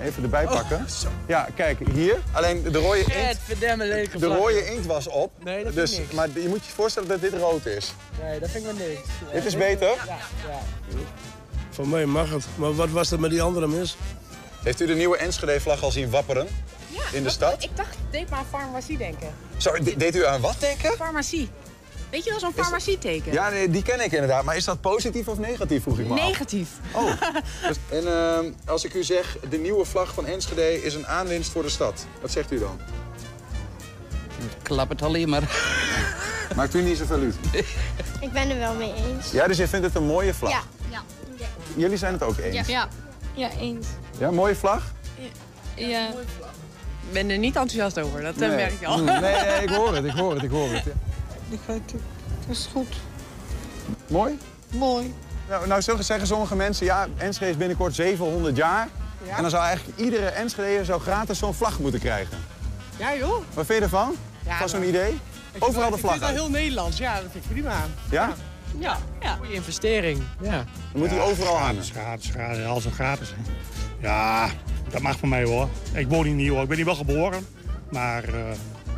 [0.00, 0.78] even erbij pakken.
[0.78, 2.18] Oh, ja, kijk, hier.
[2.32, 5.32] Alleen de rode inkt, Shit, de rode inkt was op.
[5.44, 6.34] Nee, dat dus, vind ik niks.
[6.34, 7.94] Maar je moet je voorstellen dat dit rood is.
[8.22, 9.08] Nee, dat vind ik wel niks.
[9.32, 9.88] Dit is beter?
[9.88, 10.16] Ja,
[10.48, 10.58] ja.
[11.70, 12.44] Voor mij mag het.
[12.54, 13.96] Maar wat was er met die andere mis?
[14.62, 16.48] Heeft u de nieuwe Enschede-vlag al zien wapperen?
[16.88, 17.62] Ja, in de stad?
[17.62, 19.28] Ik dacht, deed maar aan farmacie denken.
[19.56, 20.92] Sorry, de, deed u aan wat denken?
[20.92, 21.48] Farmacie.
[22.12, 23.32] Weet je wel zo'n farmacieteken?
[23.32, 24.44] Ja, nee, die ken ik inderdaad.
[24.44, 26.68] Maar is dat positief of negatief, vroeg ik me Negatief.
[26.92, 27.02] af.
[27.02, 27.22] Oh.
[27.68, 31.50] dus, en uh, als ik u zeg, de nieuwe vlag van Enschede is een aanwinst
[31.50, 32.06] voor de stad.
[32.20, 32.80] Wat zegt u dan?
[34.62, 35.42] Klap het alleen maar.
[36.56, 37.36] Maakt u niet zoveel uit?
[38.20, 39.30] Ik ben er wel mee eens.
[39.30, 40.50] Ja, dus je vindt het een mooie vlag?
[40.50, 40.62] Ja.
[40.90, 41.02] ja.
[41.76, 42.68] Jullie zijn het ook eens?
[42.68, 42.88] Ja,
[43.34, 43.86] ja eens.
[44.18, 44.92] Ja, mooie vlag?
[45.74, 45.86] Ja.
[45.86, 46.08] ja.
[47.06, 48.48] Ik ben er niet enthousiast over, dat nee.
[48.48, 48.98] merk je al.
[48.98, 50.84] Nee, nee, ik hoor het, ik hoor het, ik hoor het.
[51.66, 52.96] Dat is goed.
[54.08, 54.38] Mooi?
[54.70, 55.14] Mooi.
[55.48, 58.88] Nou, nou zeggen sommige mensen, ja, Enschede is binnenkort 700 jaar.
[59.26, 59.36] Ja.
[59.36, 62.38] En dan zou eigenlijk iedere Enschede zo gratis zo'n vlag moeten krijgen.
[62.96, 63.42] Ja joh.
[63.54, 64.14] Wat vind je ervan?
[64.46, 65.18] Ja, van zo'n idee?
[65.58, 67.86] Overal de vlag Ik vind het heel Nederlands, ja, dat vind ik prima.
[68.10, 68.32] Ja?
[68.78, 68.98] Ja.
[69.20, 69.34] ja.
[69.34, 70.64] Goede investering, ja.
[70.92, 71.84] Dan moet hij overal hangen.
[71.84, 73.34] Gratis, gratis, alles gratis.
[74.00, 74.48] Ja,
[74.90, 75.68] dat mag voor mij hoor.
[75.92, 77.46] Ik woon hier niet hoor, ik ben hier wel geboren.
[77.90, 78.40] Maar uh,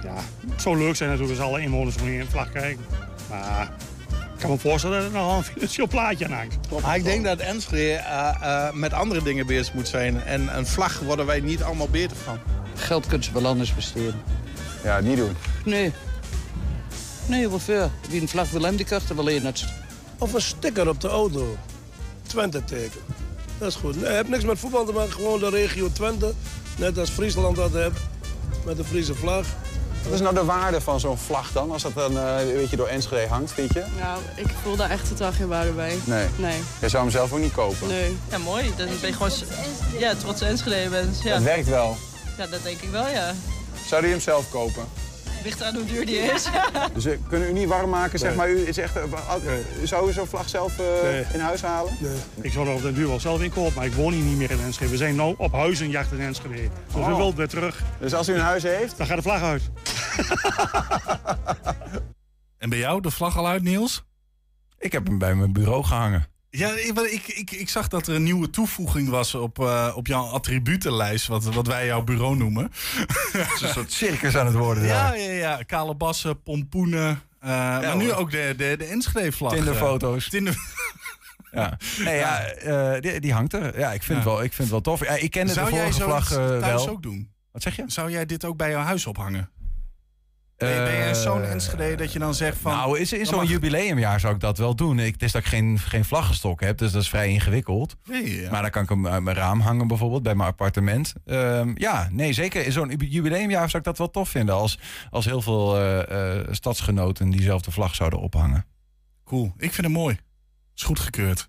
[0.05, 0.15] ja,
[0.51, 2.85] het zou leuk zijn natuurlijk als alle inwoners van hier een vlag krijgen.
[3.31, 3.71] Maar
[4.09, 6.83] ik kan me voorstellen dat er nog een financieel plaatje aan hangt.
[6.83, 10.23] Maar ik denk dat Enschede uh, uh, met andere dingen bezig moet zijn.
[10.23, 12.39] En een vlag worden wij niet allemaal beter van.
[12.75, 14.23] Geld kunnen ze wel anders besteden.
[14.85, 15.37] Ja, niet doen.
[15.65, 15.93] Nee.
[17.27, 17.91] Nee, wat veel.
[18.09, 19.53] Wie een vlag wil hebben, die krijgt er wel een.
[20.19, 21.57] Of een sticker op de auto.
[22.27, 23.01] Twente teken.
[23.59, 23.97] Dat is goed.
[23.97, 26.33] Nee, het heeft niks met voetbal te maken, gewoon de regio Twente.
[26.79, 28.01] Net als Friesland dat heeft,
[28.65, 29.47] met de Friese vlag.
[30.05, 32.77] Wat is nou de waarde van zo'n vlag dan, als dat dan eh, een beetje
[32.77, 33.85] door Enschede hangt, vind je?
[34.01, 35.99] Nou, ik voel daar echt totaal geen waarde bij.
[36.05, 36.27] Nee.
[36.37, 36.63] Nee.
[36.81, 37.89] Jij zou hem zelf ook niet kopen?
[37.89, 38.17] Nee.
[38.31, 38.73] Ja, mooi.
[38.77, 39.31] Dan ben je gewoon
[39.99, 41.23] ja, trots Enschede bent.
[41.23, 41.35] Ja.
[41.35, 41.97] Het werkt wel.
[42.39, 43.35] ja, dat denk ik wel, ja.
[43.87, 44.85] Zou je hem zelf kopen?
[45.45, 46.47] Ligt hoe duur die is.
[46.95, 48.39] Dus uh, kunnen u niet warm maken, zeg Nee.
[48.39, 48.51] maar.
[48.51, 49.03] U is echt, uh,
[49.45, 49.53] uh,
[49.87, 51.25] zou u zo'n vlag zelf uh, Nee.
[51.33, 51.93] in huis halen?
[52.01, 52.17] Nee.
[52.41, 54.37] Ik zou er op den duur wel zelf in kopen, maar ik woon hier niet
[54.37, 54.91] meer in Enschede.
[54.91, 56.55] We zijn nu op huizenjacht in Enschede.
[56.55, 57.17] Dus we Oh.
[57.17, 57.83] wilden weer terug.
[58.01, 58.97] Dus als u een huis heeft?
[58.97, 59.63] Dan gaat de vlag uit.
[62.59, 64.05] En bij jou de vlag al uit, Niels?
[64.79, 66.27] Ik heb hem bij mijn bureau gehangen.
[66.57, 70.07] Ja, ik, ik, ik, ik zag dat er een nieuwe toevoeging was op, uh, op
[70.07, 72.71] jouw attributenlijst, wat, wat wij jouw bureau noemen.
[73.33, 75.19] Het is een soort circus aan het worden Ja, daar.
[75.19, 75.63] ja, ja.
[75.67, 77.09] Kale bassen, pompoenen.
[77.45, 79.53] Uh, ja, maar nu ook de, de, de Enschede-vlag.
[79.53, 80.29] Tinderfoto's.
[80.29, 80.57] Tinder...
[81.51, 81.79] Ja.
[82.05, 83.79] Nee, ja, uh, die, die, hangt er.
[83.79, 84.25] Ja, ik vind, Ja.
[84.25, 85.05] Wel, ik vind het wel tof.
[85.05, 86.89] Ja, ik kende Zou de vorige vlag uh, thuis wel.
[86.89, 87.31] ook doen?
[87.53, 87.85] Wat zeg je?
[87.87, 89.51] Zou jij dit ook bij jouw huis ophangen?
[90.65, 92.73] Ben je, ben je zo'n Enschede dat je dan zegt van...
[92.73, 94.99] Nou, is, zo'n mag- jubileumjaar zou ik dat wel doen.
[94.99, 97.97] Ik, het is dat ik geen, geen vlaggenstok heb, dus dat is vrij ingewikkeld.
[98.05, 98.51] Ja.
[98.51, 101.13] Maar dan kan ik hem uit mijn raam hangen bijvoorbeeld, bij mijn appartement.
[101.27, 102.65] Ehm, ja, nee, zeker.
[102.67, 104.55] In zo'n jubileumjaar zou ik dat wel tof vinden...
[104.55, 104.79] als,
[105.11, 108.67] als heel veel eh, eh, stadsgenoten diezelfde vlag zouden ophangen.
[109.25, 110.19] Cool, ik vind het mooi.
[110.77, 111.49] Is goedgekeurd.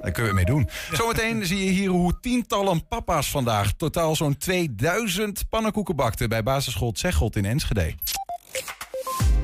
[0.00, 0.68] Daar kunnen we mee doen.
[0.92, 3.72] Zometeen zie je hier hoe tientallen papa's vandaag...
[3.72, 6.28] totaal zo'n 2000 pannenkoeken bakten...
[6.28, 7.94] bij basisschool Tsechelt in Enschede.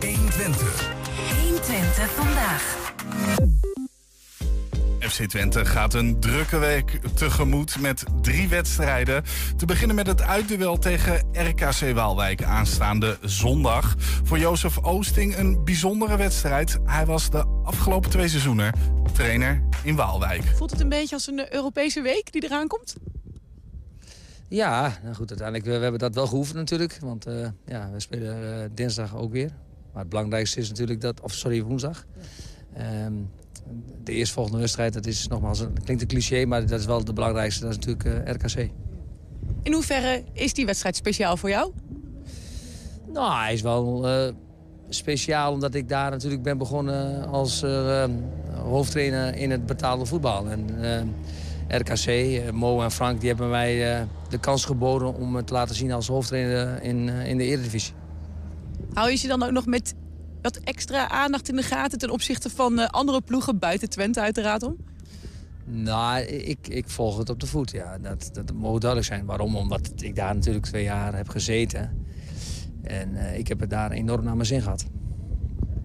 [0.01, 0.95] 120.
[1.43, 3.75] 120 vandaag.
[5.11, 9.25] FC Twente gaat een drukke week tegemoet met drie wedstrijden.
[9.57, 13.95] Te beginnen met het uitduel tegen RKC Waalwijk aanstaande zondag.
[13.99, 16.79] Voor Jozef Oosting een bijzondere wedstrijd.
[16.85, 18.73] Hij was de afgelopen twee seizoenen
[19.13, 20.43] trainer in Waalwijk.
[20.45, 22.97] Voelt het een beetje als een Europese week die eraan komt?
[24.49, 26.99] Ja, nou goed, uiteindelijk we, we hebben dat wel geoefend natuurlijk.
[27.01, 29.51] Want eh, ja, we spelen eh, dinsdag ook weer.
[29.93, 32.05] Maar het belangrijkste is natuurlijk dat, of sorry, woensdag.
[32.75, 33.13] Ehm,
[34.05, 37.61] de eerstvolgende wedstrijd, dat is nogmaals, klinkt een cliché, maar dat is wel de belangrijkste.
[37.61, 38.71] Dat is natuurlijk eh, RKC.
[39.63, 41.73] In hoeverre is die wedstrijd speciaal voor jou?
[43.13, 44.33] Nou, hij is wel eh,
[44.89, 48.05] speciaal omdat ik daar natuurlijk ben begonnen als eh,
[48.63, 50.47] hoofdtrainer in het betaalde voetbal.
[50.49, 50.67] En
[51.69, 55.93] RKC, Mo en Frank, die hebben mij de kans geboden om het te laten zien
[55.93, 57.95] als hoofdtrainer in, in de Eredivisie.
[58.93, 59.95] Hou je ze dan ook nog met
[60.53, 61.99] wat extra aandacht in de gaten...
[61.99, 64.77] ten opzichte van eh, andere ploegen buiten Twente uiteraard om?
[65.65, 67.99] Nou, ik, ik volg het op de voet, ja.
[67.99, 69.27] Dat, dat moet duidelijk zijn.
[69.27, 69.57] Waarom?
[69.57, 72.07] Omdat ik daar natuurlijk twee jaar heb gezeten.
[72.83, 74.87] En eh, ik heb het daar enorm naar mijn zin gehad.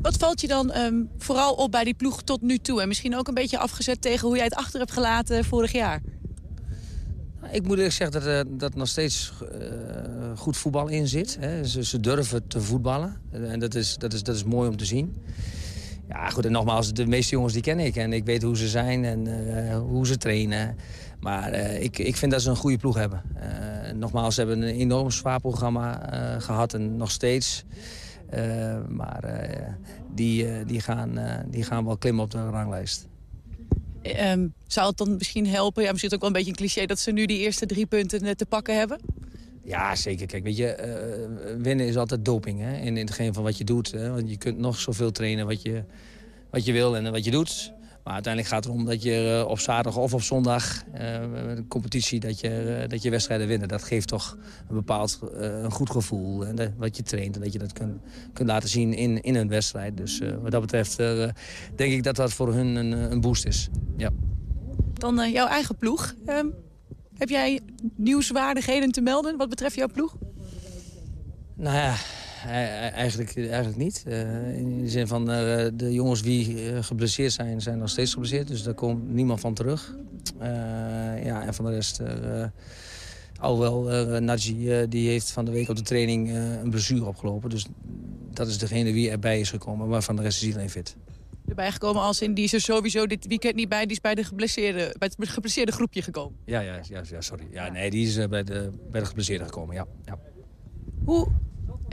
[0.02, 2.82] Wat valt je dan ehm, vooral op bij die ploeg tot nu toe?
[2.82, 6.02] En misschien ook een beetje afgezet tegen hoe jij het achter hebt gelaten vorig jaar?
[7.52, 9.68] Ik moet eerlijk zeggen dat er dat nog steeds eh,
[10.36, 11.38] goed voetbal in zit.
[11.40, 11.66] Hè.
[11.66, 13.16] Ze, durven te voetballen.
[13.32, 15.16] En dat is, dat, is, dat is mooi om te zien.
[16.08, 17.96] Ja, goed, en nogmaals, de meeste jongens die ken ik.
[17.96, 20.76] En ik weet hoe ze zijn en eh, hoe ze trainen.
[21.20, 23.22] Maar eh, ik, ik vind dat ze een goede ploeg hebben.
[23.36, 27.66] Eh, nogmaals, ze hebben een enorm zwaar programma eh, gehad en nog steeds.
[28.32, 29.68] Eh, maar eh,
[30.14, 33.08] die, eh, die, gaan, eh, die gaan wel klimmen op de ranglijst.
[34.02, 36.70] Ehm, zou het dan misschien helpen, ja, misschien is het ook wel een beetje een
[36.70, 36.86] cliché...
[36.86, 39.00] dat ze nu die eerste drie punten eh, te pakken hebben?
[39.64, 40.28] Ja, zeker.
[40.28, 42.78] Kijk, weet je, eh, winnen is altijd doping hè?
[42.78, 43.92] In, in hetgeen van wat je doet.
[43.92, 44.10] Hè?
[44.10, 45.84] Want je kunt nog zoveel trainen wat je,
[46.50, 47.74] wat je wil en wat je doet.
[48.04, 50.84] Maar uiteindelijk gaat het erom dat je eh, op zaterdag of op zondag...
[50.94, 52.50] eh, met een competitie, dat je,
[52.82, 53.68] eh, dat je wedstrijden winnen.
[53.68, 54.38] Dat geeft toch
[54.70, 56.46] een bepaald eh, een goed gevoel.
[56.46, 58.02] En dat- wat je traint en dat je dat kunt,
[58.34, 59.98] kunt laten zien in, in een wedstrijd.
[59.98, 61.28] Dus eh, wat dat betreft eh,
[61.76, 63.70] denk ik dat dat voor hun een, een boost is.
[63.98, 64.10] Ja.
[64.94, 66.14] Dan eh, jouw eigen ploeg.
[66.26, 66.46] Ehm,
[67.18, 67.60] heb jij
[67.96, 70.16] nieuwswaardigheden te melden wat betreft jouw ploeg?
[71.56, 71.96] Nou ja,
[72.48, 74.04] eigenlijk, eigenlijk niet.
[74.08, 78.12] Eh, in de zin van eh, de jongens die eh, geblesseerd zijn, zijn nog steeds
[78.12, 78.48] geblesseerd.
[78.48, 79.96] Dus daar komt niemand van terug.
[81.24, 82.02] Ja, en van de rest...
[83.40, 87.50] alhoewel, eh Naji die heeft van de week op de training een blessure opgelopen.
[87.50, 87.66] Dus
[88.34, 89.88] dat is degene wie erbij is gekomen.
[89.88, 90.96] Maar van de rest is iedereen fit.
[91.48, 93.82] Erbij gekomen als in die is er sowieso dit weekend niet bij.
[93.82, 96.38] Die is bij, de geblesseerde, bij het geblesseerde groepje gekomen.
[96.46, 97.48] Ja, ja, ja, ja sorry.
[97.52, 99.86] Ja, nee, die is bij, de, bij de geblesseerden gekomen, ja.
[100.06, 100.20] ja.
[101.04, 101.28] Hoe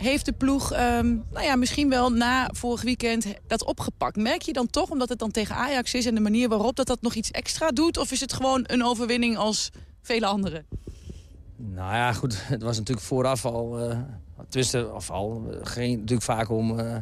[0.00, 4.16] heeft de ploeg, ehm, nou ja, misschien wel na vorig weekend dat opgepakt?
[4.16, 6.06] Merk je dan toch, omdat het dan tegen Ajax is...
[6.06, 7.98] en de manier waarop dat dat nog iets extra doet?
[7.98, 9.70] Of is het gewoon een overwinning als
[10.02, 10.66] vele anderen?
[11.56, 12.48] Nou ja, goed.
[12.48, 13.78] Het was natuurlijk vooraf al...
[13.78, 13.98] eh,
[14.48, 16.96] Tenminste, of al, ging natuurlijk vaak om uh,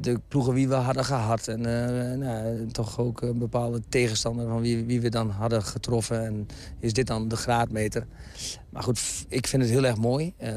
[0.00, 1.48] de ploegen wie we hadden gehad.
[1.48, 6.24] En uh, nou, toch ook een bepaalde tegenstander van wie, wie we dan hadden getroffen.
[6.24, 6.46] En
[6.80, 8.06] is dit dan de graadmeter?
[8.70, 10.50] Maar goed, ik vind het heel erg mooi uh,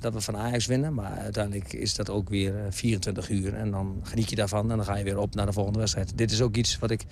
[0.00, 0.94] dat we van Ajax winnen.
[0.94, 3.54] Maar uiteindelijk is dat ook weer 24 uur.
[3.54, 6.18] En dan geniet je daarvan en dan ga je weer op naar de volgende wedstrijd.
[6.18, 7.04] Dit is ook iets wat ik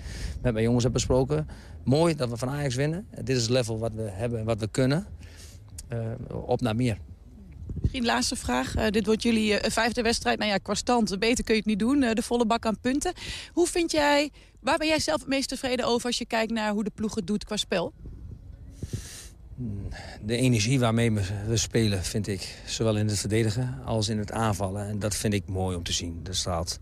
[0.43, 1.49] met mijn jongens heb besproken.
[1.85, 3.07] Mooi dat we van Ajax winnen.
[3.23, 5.07] Dit is het level wat we hebben en wat we kunnen.
[6.47, 6.99] op naar meer.
[7.81, 8.77] Misschien laatste vraag.
[8.77, 10.39] Uh, dit wordt jullie uh, vijfde wedstrijd.
[10.39, 12.03] Nou ja, qua stand, beter kun je het niet doen.
[12.03, 13.13] Uh, de volle bak aan punten.
[13.53, 16.07] Hoe vind jij, waar ben jij zelf het meest tevreden over...
[16.07, 17.93] als je kijkt naar hoe de ploeg het doet qua spel?
[20.23, 21.13] De energie waarmee
[21.47, 22.63] we spelen, vind ik.
[22.67, 24.89] Zowel in het verdedigen als in het aanvallen.
[24.89, 26.21] En dat vind ik mooi om te zien.
[26.25, 26.79] Er straalt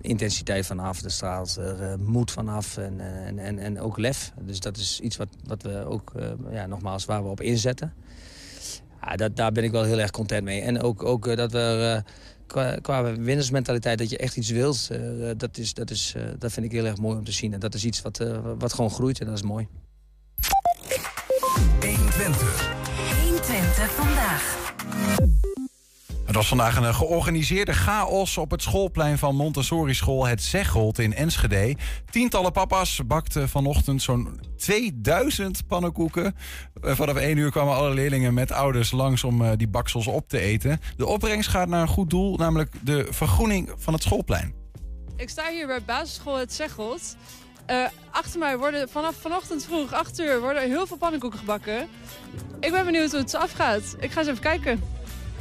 [0.00, 1.58] intensiteit vanaf, er straalt
[1.98, 4.32] moed vanaf en, en, en, en ook lef.
[4.40, 6.12] Dus dat is iets wat, wat we ook,
[6.50, 7.94] ja, nogmaals, waar we op inzetten.
[9.02, 10.60] Ja, dat, daar ben ik wel heel erg content mee.
[10.60, 12.12] En ook, ook uh, dat we uh,
[12.46, 16.66] qua, qua winnersmentaliteit, dat je echt iets wilt, uh, dat, is, dat, is, dat vind
[16.66, 17.52] ik heel erg mooi om te zien.
[17.52, 18.24] En dat is iets wat,
[18.58, 19.68] wat gewoon groeit en dat is mooi.
[21.80, 22.70] 120.
[23.24, 25.47] 120 vandaag.
[26.28, 31.14] Het was vandaag een georganiseerde chaos op het schoolplein van Montessori School Het Zeggold in
[31.14, 31.76] Enschede.
[32.10, 36.34] Tientallen papa's bakten vanochtend zo'n 2000 pannenkoeken.
[36.82, 40.28] Eh, vanaf 1 uur kwamen alle leerlingen met ouders langs om eh, die baksels op
[40.28, 40.80] te eten.
[40.96, 44.54] De opbrengst gaat naar een goed doel, namelijk de vergroening van het schoolplein.
[45.16, 47.16] Ik sta hier bij basisschool Het Zeggold.
[47.70, 51.88] Uh, achter mij worden vanaf vanochtend vroeg, 8 uur, worden heel veel pannenkoeken gebakken.
[52.60, 53.96] Ik ben benieuwd hoe het afgaat.
[54.00, 54.97] Ik ga eens even kijken.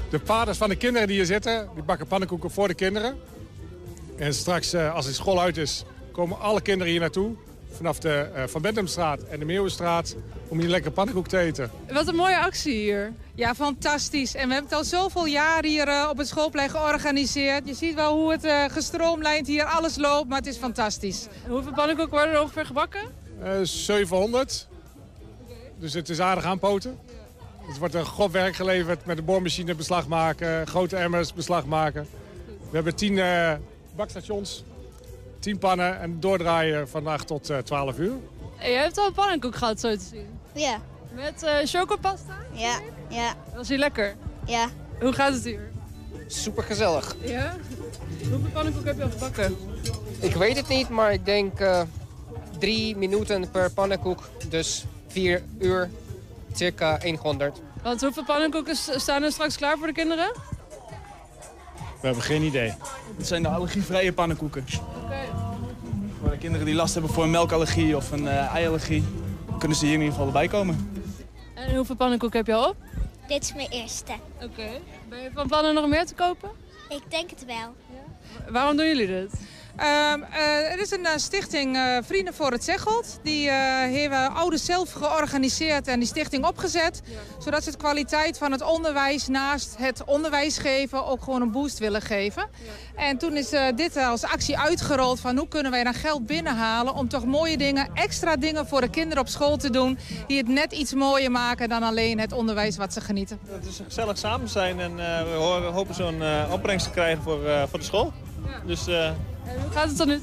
[0.09, 3.17] De vaders van de kinderen die hier zitten, die bakken pannenkoeken voor de kinderen.
[4.17, 7.35] En straks, als de school uit is, komen alle kinderen hier naartoe
[7.71, 10.15] vanaf de uh, Van Benthemstraat en de Meeuwenstraat
[10.47, 11.71] om hier lekker pannenkoek te eten.
[11.91, 13.13] Wat een mooie actie hier.
[13.35, 14.35] Ja, fantastisch.
[14.35, 17.67] En we hebben het al zoveel jaar hier uh, op het schoolplein georganiseerd.
[17.67, 21.27] Je ziet wel hoe het gestroomlijnd hier alles loopt, maar het is fantastisch.
[21.47, 23.01] Hoeveel pannenkoeken worden er ongeveer gebakken?
[23.63, 24.67] 700.
[25.79, 26.99] Dus het is aardig aanpoten.
[27.67, 32.07] Het wordt een grof werk geleverd met de boormachine beslag maken, grote emmers beslag maken.
[32.69, 33.19] We hebben tien
[33.95, 34.63] bakstations
[35.39, 38.13] 10 pannen en doordraaien vandaag tot uh, 12 uur.
[38.57, 40.27] En je hebt al een pannenkoek gehad, zo te zien.
[40.53, 40.79] Ja.
[41.15, 42.33] Met uh, chocopasta?
[42.51, 43.33] Ja, ja.
[43.55, 44.15] Was hij lekker?
[44.45, 44.67] Ja.
[44.99, 45.71] Hoe gaat het hier?
[46.27, 47.15] Super gezellig.
[47.19, 47.55] Ja?
[48.19, 49.57] Hoeveel pannenkoek heb je al gebakken?
[50.19, 51.81] Ik weet het niet, maar ik denk uh,
[52.59, 54.29] drie minuten per pannenkoek.
[54.49, 55.89] Dus vier uur,
[56.57, 57.61] circa 100.
[57.83, 60.31] Want hoeveel pannenkoeken staan er straks klaar voor de kinderen?
[62.01, 62.73] We hebben geen idee.
[63.17, 64.65] Het zijn de allergievrije pannenkoeken.
[65.03, 65.19] Oké.
[66.19, 69.03] Voor de kinderen die last hebben voor een melkallergie of een uh, eiallergie,
[69.59, 71.01] kunnen ze hier in ieder geval erbij komen.
[71.53, 72.75] En hoeveel pannenkoeken heb je al op?
[73.27, 74.11] Dit is mijn eerste.
[74.41, 74.67] Oké.
[75.09, 76.49] Ben je van plan er nog meer te kopen?
[76.89, 77.55] Ik denk het wel.
[77.55, 78.51] Ja.
[78.51, 79.31] Waarom doen jullie dit?
[79.79, 83.19] Uh, uh, er is een uh, stichting Vrienden voor het Zeggold.
[83.23, 87.01] Die hebben ouders zelf georganiseerd en die stichting opgezet.
[87.05, 87.17] Ja.
[87.39, 91.79] Zodat ze de kwaliteit van het onderwijs naast het onderwijs geven ook gewoon een boost
[91.79, 92.47] willen geven.
[92.95, 93.03] Ja.
[93.03, 96.93] En toen is dit als actie uitgerold van hoe kunnen wij dan geld binnenhalen...
[96.93, 99.97] om toch mooie dingen, extra dingen voor de kinderen op school te doen...
[100.27, 103.39] die het net iets mooier maken dan alleen het onderwijs wat ze genieten.
[103.49, 107.79] Het is een gezellig samen zijn en we hopen zo'n opbrengst te krijgen voor, voor
[107.79, 108.13] de school.
[108.65, 108.87] Dus...
[108.87, 109.15] En
[109.61, 110.21] hoe gaat het dan nu?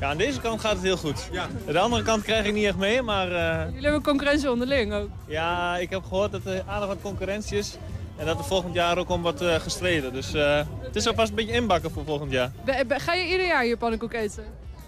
[0.00, 1.28] Ja, aan deze kant gaat het heel goed.
[1.32, 1.46] Ja.
[1.66, 3.28] De andere kant krijg ik niet echt mee, maar...
[3.30, 3.64] Uh...
[3.66, 5.08] Jullie hebben concurrentie onderling ook?
[5.26, 7.76] Ja, ik heb gehoord dat er aardig wat concurrentie is.
[8.16, 10.12] En dat er volgend jaar ook om wat uh, gestreden.
[10.12, 12.52] Dus uh, het is alvast een beetje inbakken voor volgend jaar.
[12.64, 14.44] Be be ga je ieder jaar hier pannenkoek eten?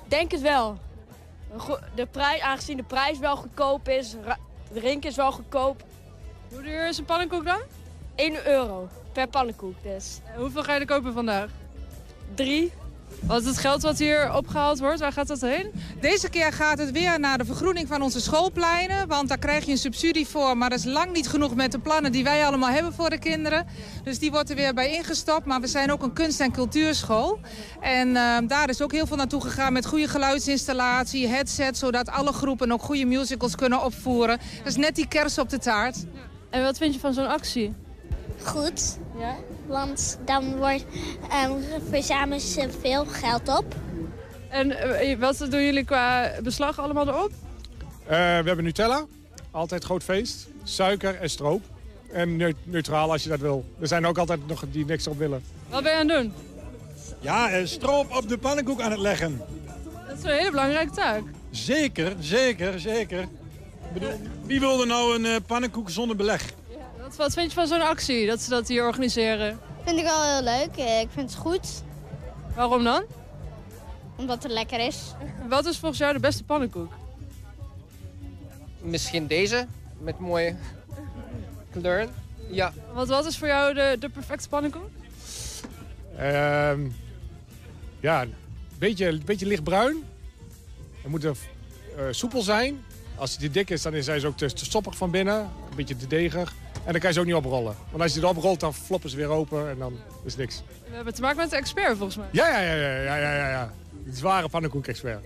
[0.09, 0.79] Denk het wel.
[1.94, 4.11] De prijs, aangezien de prijs wel goedkoop is,
[4.72, 5.83] de drink is wel goedkoop.
[6.53, 7.61] Hoe duur is een pannenkoek dan?
[8.14, 10.20] 1 euro per pannenkoek dus.
[10.35, 11.51] En hoeveel ga je er kopen vandaag?
[12.35, 12.73] Drie.
[13.27, 15.71] Wat het geld wat hier opgehaald wordt, waar gaat dat heen?
[16.01, 19.09] Deze keer gaat het weer naar de vergroening van onze schoolpleinen.
[19.09, 20.57] Want daar krijg je een subsidie voor.
[20.57, 23.18] Maar dat is lang niet genoeg met de plannen die wij allemaal hebben voor de
[23.18, 23.66] kinderen.
[24.05, 25.47] Dus die wordt er weer bij ingestopt.
[25.47, 27.40] Maar we zijn ook een kunst- en cultuurschool.
[27.81, 31.79] En uh, daar is ook heel veel naartoe gegaan met goede geluidsinstallatie, headset.
[31.79, 34.38] Zodat alle groepen ook goede musicals kunnen opvoeren.
[34.59, 36.05] Dat is net die kers op de taart.
[36.51, 37.75] En wat vind je van zo'n actie?
[38.44, 38.98] Goed.
[39.18, 39.37] Ja?
[39.66, 40.85] Want dan wordt,
[41.46, 43.74] um, verzamelen ze veel geld op.
[44.48, 47.31] En uh, wat doen jullie qua beslag allemaal erop?
[47.31, 49.05] Uh, we hebben Nutella,
[49.50, 50.48] altijd groot feest.
[50.62, 51.62] Suiker en stroop.
[52.12, 53.64] En ne neutraal als je dat wil.
[53.81, 55.45] Er zijn ook altijd nog die niks op willen.
[55.68, 56.32] Wat ben je aan het doen?
[57.20, 59.40] Ja, uh, stroop op de pannenkoek aan het leggen.
[60.09, 61.22] Dat is een hele belangrijke taak.
[61.51, 63.20] Zeker, zeker, zeker.
[63.20, 66.53] Ik bedoel, wie wilde nou een pannenkoek zonder beleg?
[67.16, 69.58] Wat vind je van zo'n actie, dat ze dat hier organiseren?
[69.84, 70.76] Vind ik wel heel leuk.
[70.76, 71.82] Eh, Ik vind het goed.
[72.54, 73.04] Waarom dan?
[74.16, 74.98] Omdat het lekker is.
[75.48, 76.92] Wat is volgens jou de beste pannenkoek?
[78.80, 79.66] Misschien deze,
[80.00, 80.56] met mooie
[81.70, 82.10] kleuren.
[82.50, 82.72] Ja.
[82.92, 84.88] Wat, wat is voor jou de, de perfecte pannenkoek?
[86.16, 86.80] Ehm,
[88.00, 88.34] ja, een
[88.78, 90.04] beetje, beetje lichtbruin.
[91.00, 91.36] Hij moet er,
[91.96, 92.84] eh, soepel zijn.
[93.16, 95.38] Als hij te dik is, dan is hij ook te, te stoppig van binnen.
[95.40, 96.54] Een beetje te degig.
[96.85, 97.74] En dan kan je ze ook niet oprollen.
[97.91, 100.62] Want als je het oprolt, dan floppen ze weer open en dan is niks.
[100.89, 102.26] We hebben te maken met een expert volgens mij.
[102.30, 103.49] Ja, ja, ja, ja, ja, ja, ja.
[103.49, 103.72] ja.
[104.07, 105.24] Een zware pannenkoek-expert.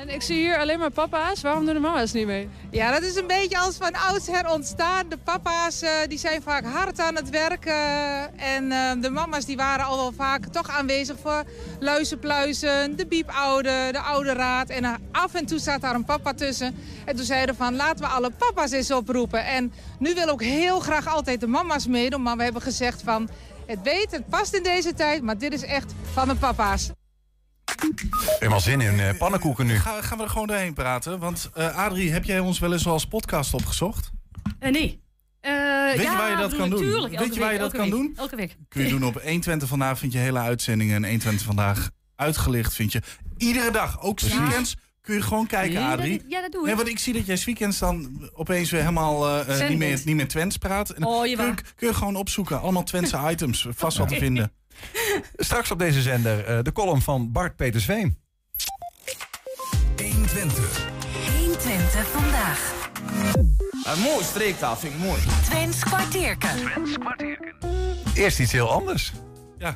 [0.00, 1.42] En ik zie hier alleen maar papa's.
[1.42, 2.48] Waarom doen de mama's niet mee?
[2.70, 5.08] Ja, dat is een beetje als van oudsher ontstaan.
[5.08, 7.64] De papa's eh, die zijn vaak hard aan het werk.
[7.64, 11.44] eh, en eh, de mama's die waren al wel vaak toch aanwezig voor
[11.80, 14.68] luizenpluizen, de biepoude, de oude raad.
[14.68, 16.76] En eh, af en toe staat daar een papa tussen.
[17.04, 19.44] En toen zeiden van laten we alle papa's eens oproepen.
[19.46, 22.22] En nu willen ook heel graag altijd de mama's meedoen.
[22.22, 23.28] Maar we hebben gezegd van
[23.66, 25.22] het weet, het past in deze tijd.
[25.22, 26.90] Maar dit is echt van de papa's.
[28.38, 29.78] Helemaal zin in eh, pannenkoeken nu.
[29.78, 31.18] Ga, gaan we er gewoon doorheen praten?
[31.18, 34.10] Want eh, Adrie, heb jij ons wel eens als podcast opgezocht?
[34.58, 35.02] Eh, nee.
[35.40, 35.52] Eh,
[35.84, 36.78] Weet je ja, waar je dat kan doen?
[36.78, 38.16] tuurlijk, elke Weet je waar je week, dat elke kan week, doen?
[38.16, 38.56] Elke week.
[38.68, 40.94] Kun je doen op 120 vandaag vind je hele uitzendingen.
[40.96, 43.02] En 120 vandaag uitgelicht vind je
[43.36, 44.00] iedere dag.
[44.02, 46.22] Ook weekends kun je gewoon kijken, Nee, dat- Adrie.
[46.28, 46.66] ja, dat doe ik.
[46.66, 50.16] Nee, want ik zie dat jij 's weekends dan opeens weer helemaal niet, meer, niet
[50.16, 50.90] meer Twents praat.
[50.90, 52.60] En Oh, kun, je, kun je gewoon opzoeken.
[52.60, 53.66] Allemaal Twentse items.
[53.70, 54.52] Vast wel te vinden.
[55.36, 58.18] Straks op deze zender eh, de column van Bart Petersveen.
[59.96, 60.86] 120.
[61.38, 62.90] 120 vandaag.
[63.84, 65.20] Een mooie streektaal vind ik mooi.
[65.44, 66.50] Twents kwartierken.
[68.14, 69.12] Eerst iets heel anders.
[69.58, 69.74] Ja.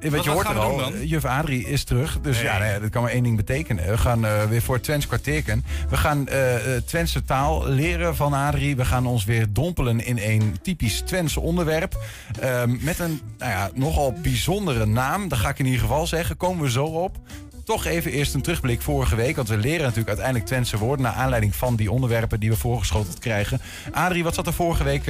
[0.00, 0.94] Eh, Wat- Wat je hoort gaan er al, doen dan?
[0.94, 2.20] eh, juf Adrie is terug.
[2.20, 2.44] Dus Nee.
[2.44, 3.86] ja, nee, dat kan maar één ding betekenen.
[3.90, 5.64] We gaan eh, weer voor Twents kwartierken.
[5.88, 8.76] We gaan eh eh, Twentse taal leren van Adrie.
[8.76, 12.04] We gaan ons weer dompelen in een typisch Twents onderwerp.
[12.40, 15.28] Ehm, met een nou ja, nogal bijzondere naam.
[15.28, 16.36] Dat ga ik in ieder geval zeggen.
[16.36, 17.16] Komen we zo op.
[17.64, 19.36] Toch even eerst een terugblik vorige week.
[19.36, 21.04] Want we leren natuurlijk uiteindelijk Twentse woorden...
[21.04, 23.60] naar aanleiding van die onderwerpen die we voorgeschoteld krijgen.
[23.92, 25.06] Adrie, wat zat er vorige week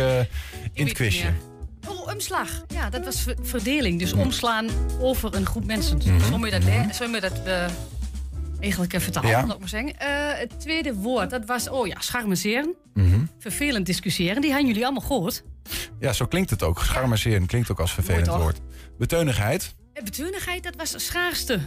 [0.72, 1.26] in het quizje?
[1.89, 2.49] Oh, omslag.
[2.68, 3.99] Ja, dat was ver- verdeling.
[3.99, 4.68] Dus omslaan
[5.01, 5.97] over een groep mensen.
[5.97, 6.20] Mhm.
[6.31, 6.64] Zo moet je dat,
[7.11, 7.66] je dat eh,
[8.61, 9.43] eigenlijk eh, vertalen, Ja.
[9.47, 9.99] laat ik maar zeggen.
[9.99, 12.74] Eh, het tweede woord, dat was, oh ja, scharmezeren.
[12.95, 13.24] Mhm.
[13.39, 14.41] Vervelend discussiëren.
[14.41, 15.43] Die hebben jullie allemaal gehoord.
[16.01, 16.78] Ja, zo klinkt het ook.
[16.85, 18.59] Scharmazeren klinkt ook als vervelend woord.
[18.99, 19.74] Beteunigheid.
[19.93, 21.61] En beteunigheid, dat was schaarste.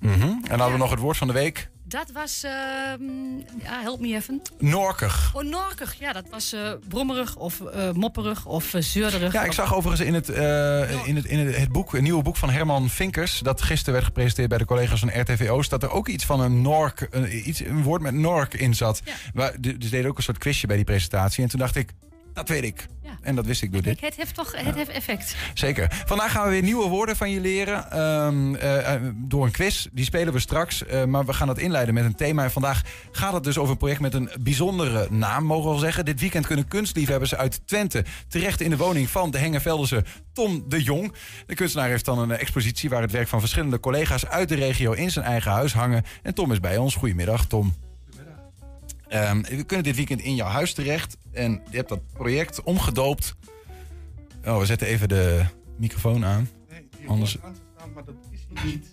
[0.00, 0.22] Mhm.
[0.22, 1.70] En dan hadden we nog het woord van de week.
[1.90, 4.42] Dat was, ehm, ja, help me even.
[4.58, 5.30] Norkig.
[5.34, 5.94] Oh, norkig.
[5.98, 9.32] Ja, dat was eh, brommerig of eh, mopperig of uh, zeurderig.
[9.32, 12.22] Ja, ik zag overigens in het, eh, in het, in het, het boek, een nieuwe
[12.22, 13.38] boek van Herman Vinkers...
[13.38, 15.70] dat gisteren werd gepresenteerd bij de collega's van RTV Oost...
[15.70, 19.02] dat er ook iets van een nork, een, iets, een woord met nork in zat.
[19.34, 21.42] Waar, dus ze deden ook een soort quizje bij die presentatie.
[21.42, 21.92] En toen dacht ik,
[22.32, 22.86] dat weet ik.
[23.22, 24.00] En dat wist ik door dit.
[24.00, 25.36] Het heeft toch het heeft effect.
[25.54, 26.02] Zeker.
[26.06, 27.90] Vandaag gaan we weer nieuwe woorden van je leren.
[27.90, 29.86] ehm, eh, eh, door een quiz.
[29.92, 30.86] Die spelen we straks.
[30.86, 32.42] eh, maar we gaan dat inleiden met een thema.
[32.44, 35.78] En vandaag gaat het dus over een project met een bijzondere naam, mogen we wel
[35.78, 36.04] zeggen.
[36.04, 40.82] Dit weekend kunnen kunstliefhebbers uit Twente terecht in de woning van de Hengeveldense Tom de
[40.82, 41.12] Jong.
[41.46, 44.92] De kunstenaar heeft dan een expositie waar het werk van verschillende collega's uit de regio
[44.92, 46.04] in zijn eigen huis hangen.
[46.22, 46.94] En Tom is bij ons.
[46.94, 47.89] Goedemiddag, Tom.
[49.10, 51.16] Ehm, we kunnen dit weekend in jouw huis terecht.
[51.32, 53.34] En je hebt dat project omgedoopt.
[54.44, 55.44] Oh, we zetten even de
[55.76, 56.48] microfoon aan.
[57.06, 57.38] Anders.
[57.94, 58.86] Maar dat is hij niet.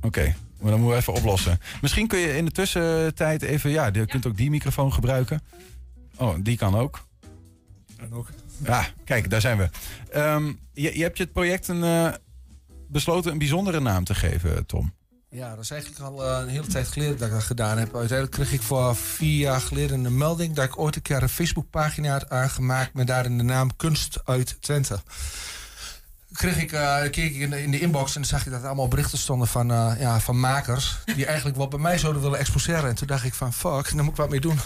[0.00, 1.58] Oké, maar dan moeten we even oplossen.
[1.80, 3.70] Misschien kun je in de tussentijd even.
[3.70, 5.42] Ja, je kunt ook die microfoon gebruiken.
[6.16, 7.06] Oh, die kan ook.
[7.96, 8.28] En ook.
[8.64, 9.68] Ja, kijk, daar zijn we.
[10.10, 12.12] Ehm, je, je hebt je het project een, eh,
[12.88, 14.92] besloten een bijzondere naam te geven, Tom.
[15.30, 17.94] Ja, dat is eigenlijk al eh, een hele tijd geleden dat ik dat gedaan heb.
[17.94, 20.54] Uiteindelijk kreeg ik voor vier jaar geleden een melding...
[20.54, 22.94] dat ik ooit een keer een Facebookpagina had aangemaakt...
[22.94, 25.00] met daarin de naam Kunst uit Twente.
[26.32, 28.66] Kreeg ik, eh, keek ik in de, in de inbox en zag ik dat er
[28.66, 30.98] allemaal berichten stonden van, eh, ja, van makers...
[31.16, 32.88] die eigenlijk wat bij mij zouden willen exposeren.
[32.88, 34.58] En toen dacht ik van, fuck, daar moet ik wat mee doen.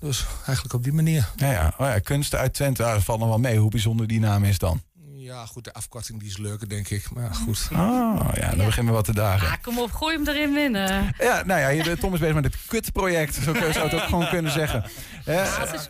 [0.00, 1.28] Dus eigenlijk op die manier.
[1.36, 1.74] Ja, ja.
[1.78, 2.84] Oh ja kunsten uit Twente.
[2.84, 4.82] Ah, dat valt nog wel mee hoe bijzonder die naam is dan.
[5.28, 7.10] Ja, goed, de afkorting die is leuker, denk ik.
[7.10, 7.68] Maar ja, goed.
[7.72, 9.48] Oh, ja, dan beginnen we wat te dagen.
[9.48, 11.14] Ah, kom op, gooi hem erin binnen.
[11.18, 13.34] Ja, nou ja, je- Tom is bezig met het kutproject.
[13.34, 14.84] Zo zou je het ook gewoon kunnen zeggen.
[15.24, 15.88] Ja, het is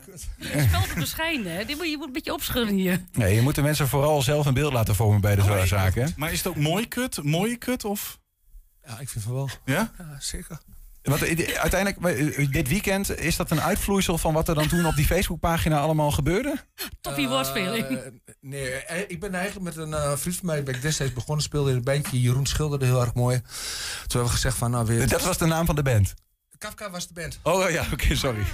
[0.48, 1.52] het spel te beschijnen.
[1.52, 1.64] hè.
[1.64, 3.04] Dit moet, je moet een beetje opschudden hier.
[3.12, 6.02] Nee, je moet de mensen vooral zelf een beeld laten vormen bij de Oh, zaken.
[6.04, 6.08] hè?
[6.16, 7.22] Maar is het ook mooi kut?
[7.22, 8.18] Mooie kut of?
[8.86, 9.48] Ja, ik vind van wel.
[9.64, 9.90] Ja?
[9.98, 10.58] Ja, zeker.
[11.08, 11.22] Want
[11.56, 15.80] uiteindelijk, dit weekend, is dat een uitvloeisel van wat er dan toen op die Facebookpagina
[15.80, 16.56] allemaal gebeurde?
[17.00, 17.86] Toppie woordspeling.
[17.86, 17.96] Eh,
[18.40, 21.44] nee, eh, ik ben eigenlijk met een eh, vriend van mij, ben ik destijds begonnen,
[21.44, 22.20] speelde in een bandje.
[22.20, 23.40] Jeroen schilderde heel erg mooi.
[23.40, 23.48] Toen
[24.08, 25.08] hebben we gezegd van, nou weer...
[25.08, 26.14] Dat was de naam van de band?
[26.58, 27.38] Kafka was de band.
[27.42, 28.44] Oh ja, oké, sorry.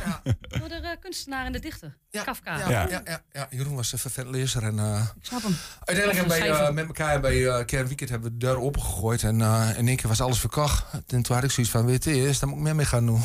[0.49, 1.97] Door de eh, kunstenaar en de dichter.
[2.25, 2.59] Kafka.
[2.59, 3.01] Ja, ja.
[3.05, 4.63] Ja, ja, Jeroen was een vervent lezer.
[4.63, 5.57] En, eh, Ik snap hem.
[5.85, 6.67] uiteindelijk hebben wij Schrijver.
[6.67, 9.23] eh, met elkaar bij eh Kern Weekend hebben we de deur opengegooid.
[9.23, 10.85] En eh, in één keer was alles verkocht.
[10.93, 13.07] En toen had ik zoiets van, weet je, eerst, daar moet ik meer mee gaan
[13.07, 13.23] doen.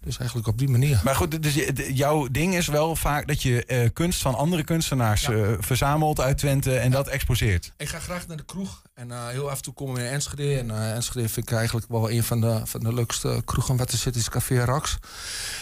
[0.00, 1.00] Dus eigenlijk op die manier.
[1.04, 1.54] Maar goed, dus
[1.92, 5.32] jouw ding is wel vaak dat je eh, kunst van andere kunstenaars Ja.
[5.32, 7.72] eh, verzamelt uit Twente en dat exposeert.
[7.76, 8.82] Ik ga graag naar de kroeg.
[8.94, 10.58] En eh, heel af en toe komen we in Enschede.
[10.58, 13.98] En Enschede vind ik eigenlijk wel een van de, van de leukste kroegen wat er
[13.98, 14.98] zit, is Café Rax.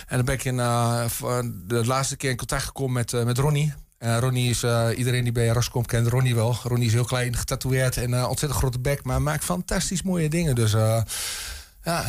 [0.07, 3.75] En dan ben ik in, de laatste keer in contact gekomen met, met Ronnie.
[3.99, 4.63] En Ronnie is,
[4.97, 6.57] iedereen die bij Rax komt kent Ronnie wel.
[6.63, 9.05] Ronnie is heel klein, getatoeëerd en ontzettend grote bek.
[9.05, 10.55] Maar maakt fantastisch mooie dingen.
[10.55, 11.03] Dus eh,
[11.83, 12.05] ja,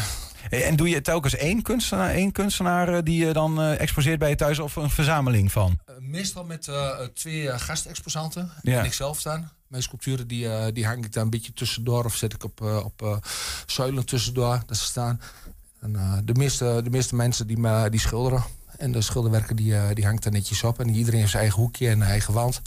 [0.50, 4.30] En doe je telkens één kunstenaar, één kunstenaar eh, die je dan eh, exposeert bij
[4.30, 5.80] je thuis of een verzameling van?
[5.86, 8.52] Eh, meestal met eh, twee eh, gastexposanten.
[8.62, 8.80] Ja.
[8.80, 9.52] En ik zelf staan.
[9.68, 12.06] Mijn sculpturen die, eh, die hang ik daar een beetje tussendoor.
[12.06, 13.18] Of zet ik op, eh, op eh,
[13.66, 14.62] zuilen tussendoor.
[14.66, 15.22] Dat ze staan.
[15.82, 18.44] En, eh, de, meeste, de meeste mensen die, me- die schilderen.
[18.78, 20.80] En de schilderwerken die, eh, die hangt er netjes op.
[20.80, 22.62] En iedereen heeft zijn eigen hoekje en eigen wand.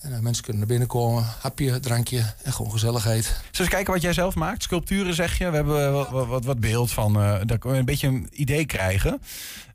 [0.00, 1.24] En eh, mensen kunnen naar binnen komen.
[1.40, 3.24] Hapje, drankje en gewoon gezelligheid.
[3.24, 4.62] Zullen we eens kijken wat jij zelf maakt?
[4.62, 5.50] Sculpturen zeg je.
[5.50, 7.16] We hebben wat, wat- wat, wat beeld van.
[7.16, 9.22] eh daar kunnen we een beetje een idee krijgen.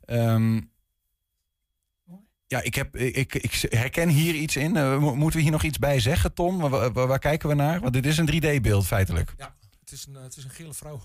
[0.04, 0.60] Ehm,
[2.46, 4.76] ja, ik, heb, ik, ik herken hier iets in.
[4.76, 6.58] Eh, mo- moeten we hier nog iets bij zeggen, Tom?
[6.58, 7.80] Waar, waar- waar kijken we naar?
[7.80, 9.34] Want dit is een 3D-beeld feitelijk.
[9.38, 11.00] Ja, het is een, eh, het is een gele vrouw.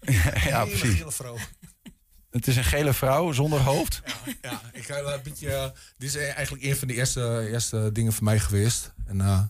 [0.00, 0.98] Een hele precies.
[0.98, 1.36] gele vrouw.
[2.30, 4.00] Het is een gele vrouw zonder hoofd.
[4.42, 5.52] Ja, ik ga een beetje.
[5.52, 5.64] eh,
[5.98, 8.92] dit is eigenlijk een van de eerste, eerste dingen voor mij geweest.
[9.06, 9.40] En eh,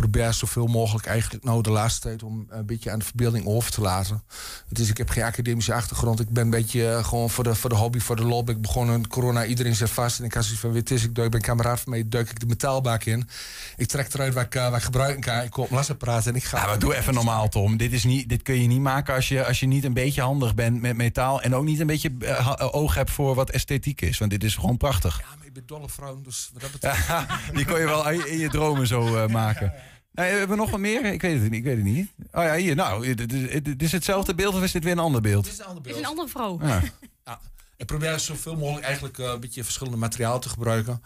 [0.00, 3.70] probeer zoveel mogelijk eigenlijk nou de laatste tijd om een beetje aan de verbeelding over
[3.70, 4.22] te laten.
[4.68, 6.20] Het is, ik heb geen academische achtergrond.
[6.20, 8.50] Ik ben een beetje eh, gewoon voor de, voor de hobby, voor de lol.
[8.50, 10.18] Ik begon in corona, iedereen zit vast.
[10.18, 12.08] En ik had zoiets van, weet je, ik, duik, ik ben een kameraad van mij,
[12.08, 13.28] duik ik de metaalbak in.
[13.76, 15.40] Ik trek eruit waar ik, eh, waar ik gebruiken kan.
[15.42, 16.58] Ik koop lasapparaat en ik ga...
[16.58, 17.76] Ja, maar doe even normaal, Tom.
[17.76, 20.22] Dit, is niet, dit kun je niet maken als je, als je niet een beetje
[20.22, 21.42] handig bent met metaal.
[21.42, 24.18] En ook niet een beetje eh, oog hebt voor wat esthetiek is.
[24.18, 25.18] Want dit is gewoon prachtig.
[25.20, 27.06] Ja, maar ik ben dolle vrouw, dus wat dat betreft...
[27.54, 29.72] Die kon je wel in je- dromen zo maken.
[30.16, 31.04] Nee, hebben we nog wat meer?
[31.04, 31.52] Ik weet het niet.
[31.52, 32.10] Ik weet het niet.
[32.32, 32.74] Oh ja, hier.
[32.74, 35.44] Nou, dit is, dit is hetzelfde beeld of is dit weer een ander beeld?
[35.44, 36.04] Dit is een ander Is beeld.
[36.04, 36.58] een andere vrouw.
[36.62, 36.82] Ja.
[37.24, 37.40] Ja,
[37.76, 41.02] ik probeer zoveel mogelijk eigenlijk eh, een beetje verschillende materiaal te gebruiken.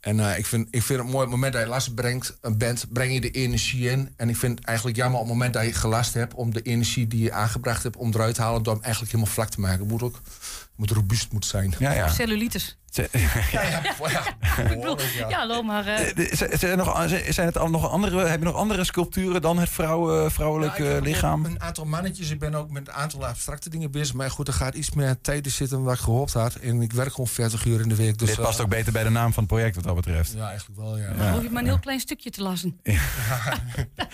[0.00, 2.38] En eh, ik, vind, ik vind het mooi op het moment dat je last brengt,
[2.40, 4.12] een band, breng je de energie in.
[4.16, 6.62] En ik vind het eigenlijk jammer op het moment dat je gelast hebt om de
[6.62, 9.60] energie die je aangebracht hebt om eruit te halen, door hem eigenlijk helemaal vlak te
[9.60, 9.78] maken.
[9.80, 11.74] Het moet ook het moet robuust moet zijn.
[11.78, 12.08] Ja, ja.
[12.08, 12.76] Cellulitis.
[12.98, 13.06] Ja,
[13.52, 14.22] ja, ja.
[14.62, 14.98] Ik bedoel,
[15.28, 15.84] ja, loop maar.
[16.30, 19.68] Zijn, er nog, zijn het al nog andere, heb je nog andere sculpturen dan het
[19.68, 21.44] vrouw, vrouwelijk Ja, ik heb eh, ook lichaam?
[21.44, 22.30] Een aantal mannetjes.
[22.30, 24.14] Ik ben ook met een aantal abstracte dingen bezig.
[24.14, 26.54] Maar goed, er gaat iets meer tijd in zitten dan wat ik gehoopt had.
[26.54, 28.18] En ik werk gewoon 40 uur in de week.
[28.18, 30.32] Dus, Dit past eh, ook beter bij de naam van het project wat dat betreft.
[30.36, 31.12] Ja, eigenlijk wel, ja.
[31.12, 32.80] Dan hoef je maar een heel klein stukje te lassen.
[32.82, 34.06] dat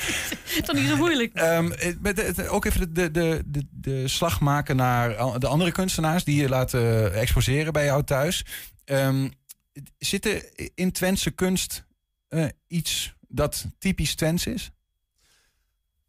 [0.46, 1.34] is toch niet zo moeilijk?
[1.34, 1.70] Ehm,
[2.04, 5.08] het- ook even de, de, de, de, de slag maken naar
[5.38, 8.44] de andere kunstenaars die je laten exposeren bij jou thuis.
[8.84, 9.28] Ehm,
[9.98, 11.84] zit er in Twentse kunst
[12.28, 14.70] eh, iets dat typisch Twents is?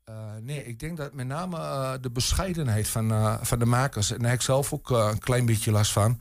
[0.04, 4.12] Eh, nee, ik denk dat met name eh, de bescheidenheid van, van de makers.
[4.12, 6.20] En daar heb ik zelf ook een klein beetje last van.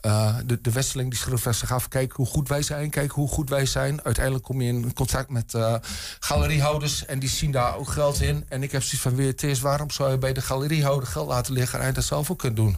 [0.00, 1.88] De, de Westeling die schreef zich af.
[1.88, 2.90] Kijk hoe goed wij zijn.
[2.90, 4.04] Kijk hoe goed wij zijn.
[4.04, 5.74] Uiteindelijk kom je in contact met eh,
[6.20, 7.06] galeriehouders.
[7.06, 8.44] En die zien daar ook geld in.
[8.48, 9.58] En ik heb zoiets van weer.
[9.60, 11.80] Waarom zou je bij de galeriehouder geld laten liggen.
[11.80, 12.76] En dat zelf ook kunt doen.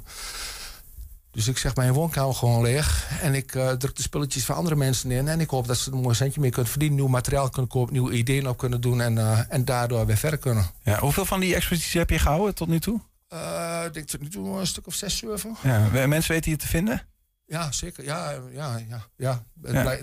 [1.40, 3.08] Dus ik zeg mijn woonkamer gewoon leeg.
[3.22, 5.28] En ik eh, druk de spulletjes van andere mensen in.
[5.28, 6.98] En ik hoop dat ze er een mooi centje mee kunnen verdienen.
[6.98, 7.92] Nieuw materiaal kunnen kopen.
[7.92, 9.00] Nieuwe ideeën op kunnen doen.
[9.00, 10.70] En, eh, en daardoor weer verder kunnen.
[10.82, 13.00] Ja, hoeveel van die exposities heb je gehouden tot nu toe?
[13.28, 15.56] Eh, ik denk tot nu toe een stuk of zes, zeven.
[15.62, 17.02] Ja, mensen weten je te vinden?
[17.50, 18.04] Ja, zeker.
[18.04, 19.06] Ja, ja, ja.
[19.16, 19.42] ja.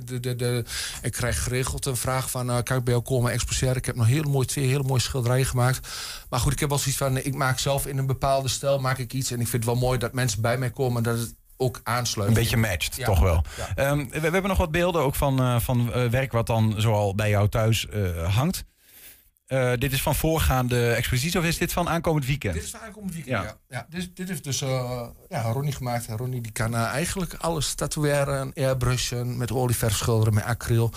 [0.04, 0.66] De, de, de,
[1.02, 2.50] ik krijg geregeld een vraag van...
[2.50, 3.76] eh, kan ik bij jou komen exposeren?
[3.76, 5.88] Ik heb nog hele mooie, twee hele mooie schilderijen gemaakt.
[6.30, 7.18] Maar goed, ik heb wel zoiets van...
[7.18, 9.32] ik maak zelf in een bepaalde stijl maak ik iets.
[9.32, 11.04] En ik vind het wel mooi dat mensen bij mij komen...
[11.04, 12.28] dat het ook aansluit.
[12.30, 13.06] Een beetje matcht, Ja.
[13.06, 13.44] toch wel.
[13.58, 13.76] Ja.
[13.76, 16.74] Ehm, we, we hebben nog wat beelden ook van, eh, van eh, werk wat dan
[16.78, 17.88] zoal bij jou thuis
[18.28, 18.64] hangt.
[19.48, 22.54] Eh, dit is van voorgaande exposities of is dit van aankomend weekend?
[22.54, 23.44] Dit is van aankomend weekend, Ja.
[23.44, 23.58] ja.
[23.70, 23.86] ja.
[23.90, 26.06] dit, dit heeft dus eh, ja, Ronnie gemaakt.
[26.08, 30.92] En Ronnie die kan eh, eigenlijk alles tatoeëren, airbrushen, met olieverf schilderen, met acryl.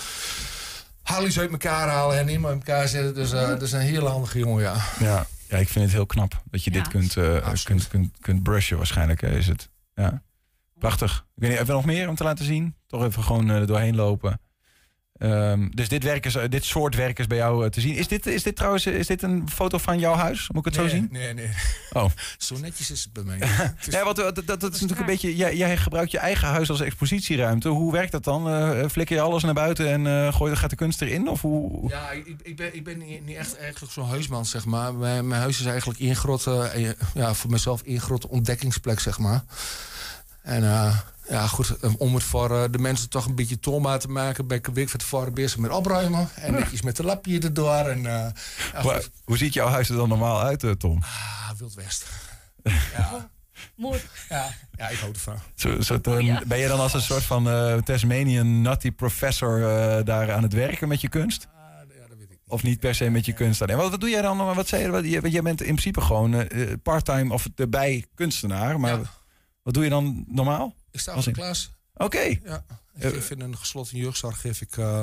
[1.02, 3.14] Haal iets uit elkaar halen en in elkaar zetten.
[3.14, 4.76] Dus eh, dat is een hele handige jongen, ja.
[4.98, 8.42] Ja, ja, ik vind het heel knap dat je dit kunt, eh, kunt, kunt, kunt
[8.42, 9.68] brushen waarschijnlijk, is het.
[9.94, 10.22] Ja.
[10.78, 11.26] Prachtig.
[11.34, 12.74] Ik weet niet, hebben we nog meer om te laten zien?
[12.86, 14.40] Toch even gewoon doorheen lopen.
[15.20, 17.94] Ehm, dus dit, werk is, dit soort werk is bij jou eh, te zien.
[17.94, 20.48] Is dit, is dit trouwens is dit een foto van jouw huis?
[20.52, 21.08] Moet ik het nee, zo zien?
[21.10, 21.50] Nee, nee.
[21.92, 22.10] Oh.
[22.38, 23.38] Zo netjes is het bij mij.
[23.90, 25.36] Ja, wat, dat, dat, dat is natuurlijk een beetje.
[25.36, 27.68] Jij, jij gebruikt je eigen huis als expositieruimte.
[27.68, 28.48] Hoe werkt dat dan?
[28.48, 31.28] Eh flikker je alles naar buiten en eh gooi, gaat de kunst erin?
[31.28, 31.88] Of hoe?
[31.88, 34.94] Ja, ik, ik ben, ik ben niet, niet echt eigenlijk zo'n huisman, zeg maar.
[34.94, 39.18] Mijn, mijn huis is eigenlijk één grote, eh, ja, voor mezelf één grote ontdekkingsplek, zeg
[39.18, 39.42] maar.
[40.42, 43.98] En eh, ja, goed, eh, om het voor eh, de mensen toch een beetje toonbaar
[43.98, 44.46] te maken...
[44.46, 46.28] ben ik een week van tevoren bezig met opruimen.
[46.34, 47.74] En netjes met de lapje erdoor.
[47.74, 48.26] En, eh,
[48.72, 51.02] ja, Maar hoe ziet jouw huis er dan normaal uit, Tom?
[51.02, 52.06] Ah, Wild West.
[53.74, 54.00] Mooi.
[54.28, 55.36] Ja, ja, ik hou ervan.
[55.54, 60.04] Zo, zo te- Ben je dan als een soort van eh, Tasmanian nutty professor eh,
[60.04, 61.48] daar aan het werken met je kunst?
[62.46, 63.76] Of niet per se met je kunst alleen.
[63.76, 64.54] Wat, wat doe jij dan?
[64.54, 64.90] Wat zei je?
[64.90, 66.48] Wat, je, je bent in principe gewoon
[66.82, 68.80] part-time of erbij kunstenaar.
[68.80, 68.98] Maar
[69.62, 70.74] wat doe je dan normaal?
[70.90, 71.70] Ik sta Als de in- klas.
[71.94, 72.20] Oké.
[72.44, 74.76] Ja, ik geef in een gesloten jeugdzorg geef ik...
[74.76, 75.02] eh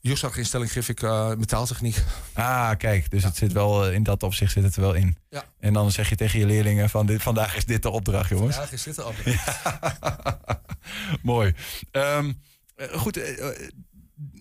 [0.00, 1.96] jeugdzorginstelling geef ik eh, metaaltechniek.
[2.32, 5.16] Ah, kijk, dus het zit wel eh, in dat opzicht zit het er wel in.
[5.30, 5.44] Ja.
[5.60, 8.54] En dan zeg je tegen je leerlingen van dit, vandaag is dit de opdracht, jongens.
[8.56, 9.02] Vandaag is dit de
[11.22, 11.54] Mooi.
[11.90, 12.32] Ehm,
[12.76, 13.68] eh, goed, eh, eh,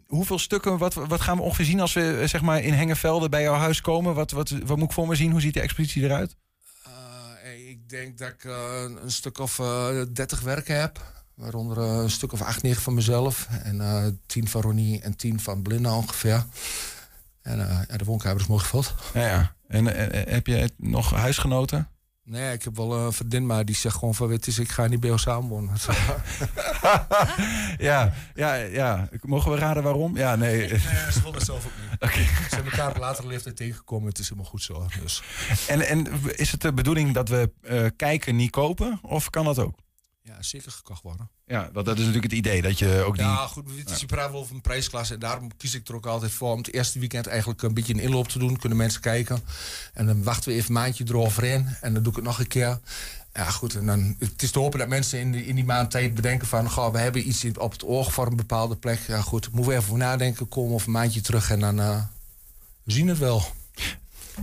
[0.08, 3.30] hoeveel stukken, wat, wat gaan we ongeveer zien als we eh, zeg maar in Hengevelde
[3.30, 4.16] bij jouw huis komen?
[4.16, 5.32] Wat, wat, wat moet ik voor me zien?
[5.32, 6.36] Hoe ziet de expositie eruit?
[7.74, 11.12] Eh, ik denk dat ik eh, een stuk of eh 30 werken heb.
[11.34, 13.48] Waaronder eh, een stuk of 8, 9 van mezelf.
[13.64, 16.46] En eh 10 van Ronnie en 10 van Blinda ongeveer.
[17.44, 18.94] En eh, ja, de woonkamer is mooi gevuld.
[19.14, 19.56] Ja.
[19.68, 21.88] En eh, eh, heb je nog huisgenoten?
[22.26, 24.28] Nee, ik heb wel een vriendin, maar die zegt gewoon van...
[24.28, 25.76] Weet je, ik ga niet bij jou samenwonen.
[27.90, 29.10] ja, ja, ja.
[29.22, 30.18] Mogen we raden waarom?
[30.18, 30.58] Ja, nee.
[30.58, 30.80] Nee,
[31.12, 32.12] ze wil dat zelf ook niet.
[32.44, 34.10] Ze zijn elkaar op latere leeftijd tegengekomen.
[34.10, 34.88] Het is helemaal goed zo.
[35.02, 35.24] Dus.
[35.68, 39.00] En, en is het de bedoeling dat we eh, kijken, niet kopen?
[39.02, 39.80] Of kan dat ook?
[40.22, 41.30] Ja, zeker gekocht worden.
[41.54, 43.26] Ja, want dat is natuurlijk het idee dat je ook die...
[43.26, 45.14] Ja, goed, het is wel over een prijsklasse.
[45.14, 47.94] En daarom kies ik er ook altijd voor om het eerste weekend eigenlijk een beetje
[47.94, 48.58] een inloop te doen.
[48.58, 49.40] Kunnen mensen kijken.
[49.94, 51.68] En dan wachten we even een maandje eroverheen.
[51.82, 52.80] En dan doe ik het nog een keer.
[53.34, 53.76] Ja, goed.
[53.76, 56.48] En dan, het is te hopen dat mensen in, die in die maand tijd bedenken
[56.48, 56.70] van...
[56.70, 59.00] Goh, we hebben iets op het oog voor een bepaalde plek.
[59.08, 59.52] Ja, goed.
[59.52, 60.50] Moeten we even voor nadenken.
[60.50, 61.80] Komen of een maandje terug en dan...
[61.80, 62.02] eh,
[62.84, 63.44] we zien het wel.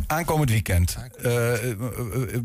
[0.06, 0.96] Aankomend weekend.
[1.22, 1.78] Eh, eh, eh,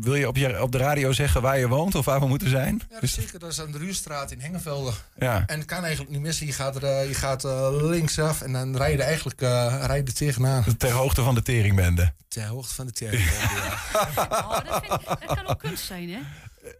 [0.00, 2.50] wil je op, je op de radio zeggen waar je woont of waar we moeten
[2.50, 2.80] zijn?
[2.88, 3.38] Ja, dat is zeker.
[3.38, 4.92] Dat is aan de Ruurstraat in Hengevelde.
[5.18, 5.42] Ja.
[5.46, 6.46] En het kan eigenlijk niet missen.
[6.46, 9.48] Je gaat, er, je gaat eh, linksaf en dan rij je er eigenlijk uh,
[9.86, 10.64] rij je er tegenaan.
[10.76, 12.12] Ter hoogte van de teringbende.
[12.28, 13.78] Ter hoogte van de teringbende, ja.
[14.44, 16.18] Oh, dat, vind ik- dat kan ook kunst zijn, hè?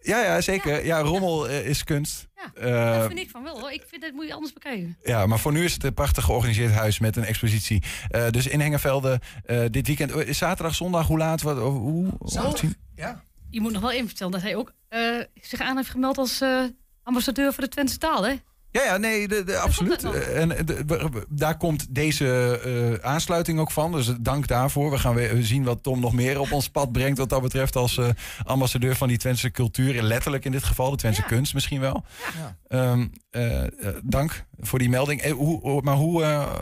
[0.02, 0.84] Ja, ja zeker.
[0.84, 2.28] Ja, rommel eh, is kunst.
[2.60, 3.60] Ja, dat vind ik van wel.
[3.60, 3.70] hoor.
[3.72, 4.96] Ik vind dat moet je anders bekijken.
[5.02, 7.82] Ja, maar voor nu is het een prachtig georganiseerd huis met een expositie.
[8.08, 10.36] Eh, dus in Hengevelde eh, dit weekend.
[10.36, 11.42] Zaterdag, zondag, hoe laat?
[11.42, 12.70] Wat, hoe, hoe- Zaterdag.
[12.94, 13.22] Ja.
[13.50, 15.00] Je moet nog wel even vertellen dat hij ook eh,
[15.40, 16.64] zich aan heeft gemeld als eh,
[17.02, 18.34] ambassadeur voor de Twentse taal, hè?
[18.70, 20.04] Ja, ja, nee, de, de, absoluut.
[20.04, 22.60] Eh, En de- we- we- daar komt deze
[23.00, 23.92] eh, aansluiting ook van.
[23.92, 24.90] Dus dank daarvoor.
[24.90, 27.18] We gaan weer zien wat Tom nog meer op ons pad brengt.
[27.18, 28.08] Wat dat betreft als eh,
[28.44, 30.02] ambassadeur van die Twentse cultuur.
[30.02, 32.04] Letterlijk in dit geval, de Twentse kunst misschien wel.
[32.38, 32.56] Ja.
[32.68, 33.68] Ehm, eh, eh,
[34.02, 35.20] dank voor die melding.
[35.20, 36.52] Eh, hoe, hoe- maar hoe, eh,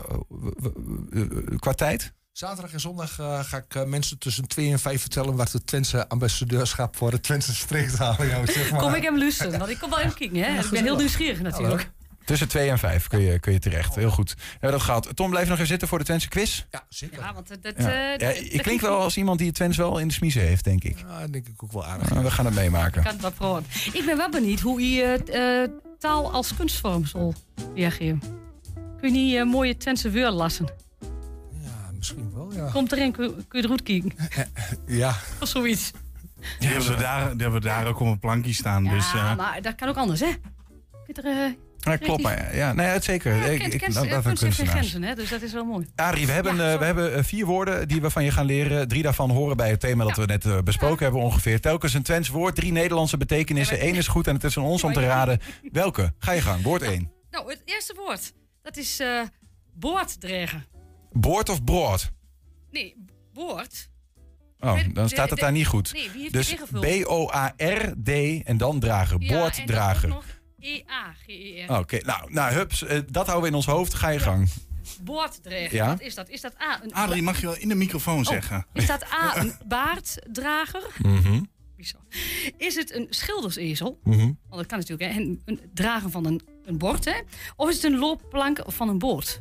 [1.59, 2.13] qua tijd?
[2.31, 5.35] Zaterdag en zondag ga ik mensen tussen 2 en 5 vertellen...
[5.35, 8.79] wat het Twentse ambassadeurschap voor de Twentse streektaal jou, zeg maar.
[8.79, 10.59] Kom ik hem luisteren, want ik kom wel even kijken, hè?
[10.59, 11.91] ik ben heel nieuwsgierig natuurlijk.
[12.25, 13.95] Tussen twee en vijf kun je, kun je terecht.
[13.95, 14.35] Heel goed.
[14.51, 15.09] Hebben we dat gehad.
[15.15, 16.63] Tom, blijf nog even zitten voor de Twentse quiz.
[16.71, 17.19] Ja, zeker.
[17.19, 17.63] Ja, want dat...
[17.63, 17.89] dat, Ja.
[17.91, 20.13] eh, Ja, dat- ik dat klink wel als iemand die het Twents wel in de
[20.13, 20.97] smiezen heeft, denk ik.
[20.99, 22.09] Ja, denk ik ook wel aardig.
[22.09, 23.03] We gaan het meemaken.
[23.03, 23.57] kan het wel.
[23.93, 25.69] Ik ben wel benieuwd hoe je eh, eh,
[25.99, 27.33] taal als kunstvorm zal
[27.75, 28.19] reageren.
[28.99, 30.65] Kun je niet eh, mooie Twentse woorden lassen?
[31.63, 32.69] Ja, misschien wel, ja.
[32.71, 34.11] Komt erin, kun, kun je er goed kijken.
[34.87, 35.15] Ja.
[35.41, 35.91] Of zoiets.
[36.59, 38.83] Die hebben, we daar, die hebben we daar ook op een plankje staan.
[38.83, 40.31] Ja, dus, eh, maar dat kan ook anders, hè?
[41.05, 41.51] Kun je er, eh,
[41.85, 43.35] Ja, klopt, maar ja, nee, het zeker.
[43.35, 45.15] Ja, ik, ik, kunst- dat, heeft grenzen, hè?
[45.15, 45.87] Dus dat is wel mooi.
[45.95, 48.87] Arie, we hebben, eh, we hebben eh, vier woorden die we van je gaan leren.
[48.87, 51.61] Drie daarvan horen bij het thema dat we net eh, besproken hebben ongeveer.
[51.61, 53.87] Telkens een Twents woord, drie Nederlandse betekenissen.
[53.87, 55.39] Eén is goed en het is aan ons om te raden
[55.71, 56.13] welke.
[56.19, 57.11] Ga je gang, woord één.
[57.31, 58.33] Nou, het eerste woord.
[58.61, 59.21] Dat is eh
[59.73, 60.65] boorddrager.
[61.11, 62.11] Boord of brood?
[62.71, 62.95] Nee,
[63.33, 63.89] boord.
[64.59, 65.93] Oh, dan staat het daar niet goed.
[65.93, 66.55] nee, wie heeft dus?
[67.03, 68.09] B-O-A-R-D
[68.43, 69.21] en dan drager.
[69.21, 70.17] Ja, Boorddrager.
[70.65, 71.79] En dan ook nog E-A-G-E-R.
[71.79, 73.93] Oké, nou, nou hups, eh, dat houden we in ons hoofd.
[73.93, 74.49] Ga je gang.
[75.01, 75.73] Boorddrager.
[75.73, 75.87] Ja?
[75.87, 76.29] Wat is dat?
[76.29, 76.83] Is dat A?
[76.83, 78.65] Een Adrie, mag je wel in de microfoon Oh, zeggen?
[78.73, 80.87] Is dat A, een baarddrager?
[81.01, 81.43] Mhm.
[82.57, 83.99] Is het een schildersezel?
[84.03, 84.17] Mhm.
[84.19, 85.19] Want dat kan natuurlijk, hè?
[85.19, 87.21] Een, een dragen van een, een bord, hè?
[87.55, 89.39] Of is het een loopplank van een boot?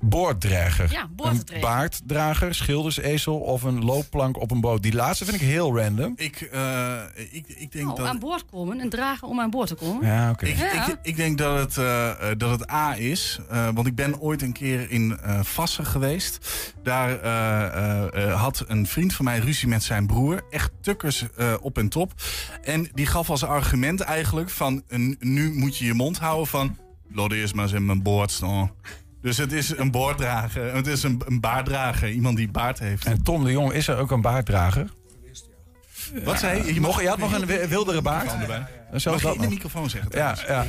[0.00, 0.90] Boorddrager.
[0.92, 1.54] Ja, boorddrager.
[1.54, 4.82] Een baarddrager, schildersezel of een loopplank op een boot.
[4.82, 6.12] Die laatste vind ik heel random.
[6.16, 8.06] Ik, eh, ik, ik denk Oh, dat...
[8.06, 10.06] aan boord komen en dragen om aan boord te komen.
[10.06, 10.46] Ja, oké.
[10.46, 10.88] Ik, Ja.
[10.88, 13.38] ik, ik denk dat het, eh, eh, dat het A is.
[13.50, 16.38] eh, want ik ben ooit een keer in eh Vassen geweest.
[16.82, 20.42] Daar eh, eh, eh, had een vriend van mij ruzie met zijn broer.
[20.50, 22.12] Echt tukkers eh, op en top.
[22.62, 24.82] En die gaf als argument eigenlijk van...
[24.88, 26.76] een- nu moet je je mond houden van...
[27.12, 28.70] Laat eerst maar eens in mijn boord staan.
[29.26, 30.74] Dus het is een boorddrager.
[30.74, 32.10] Het is een, een baarddrager.
[32.10, 33.04] Iemand die baard heeft.
[33.06, 34.86] En Tom de Jong, is er ook een baarddrager?
[36.24, 36.74] Wat zei je?
[36.74, 38.32] Je, mocht, je had nog een wi- wildere baard?
[38.40, 38.66] erbij.
[38.92, 40.66] Zelfs Mag je in de microfoon zeggen Ja, ja.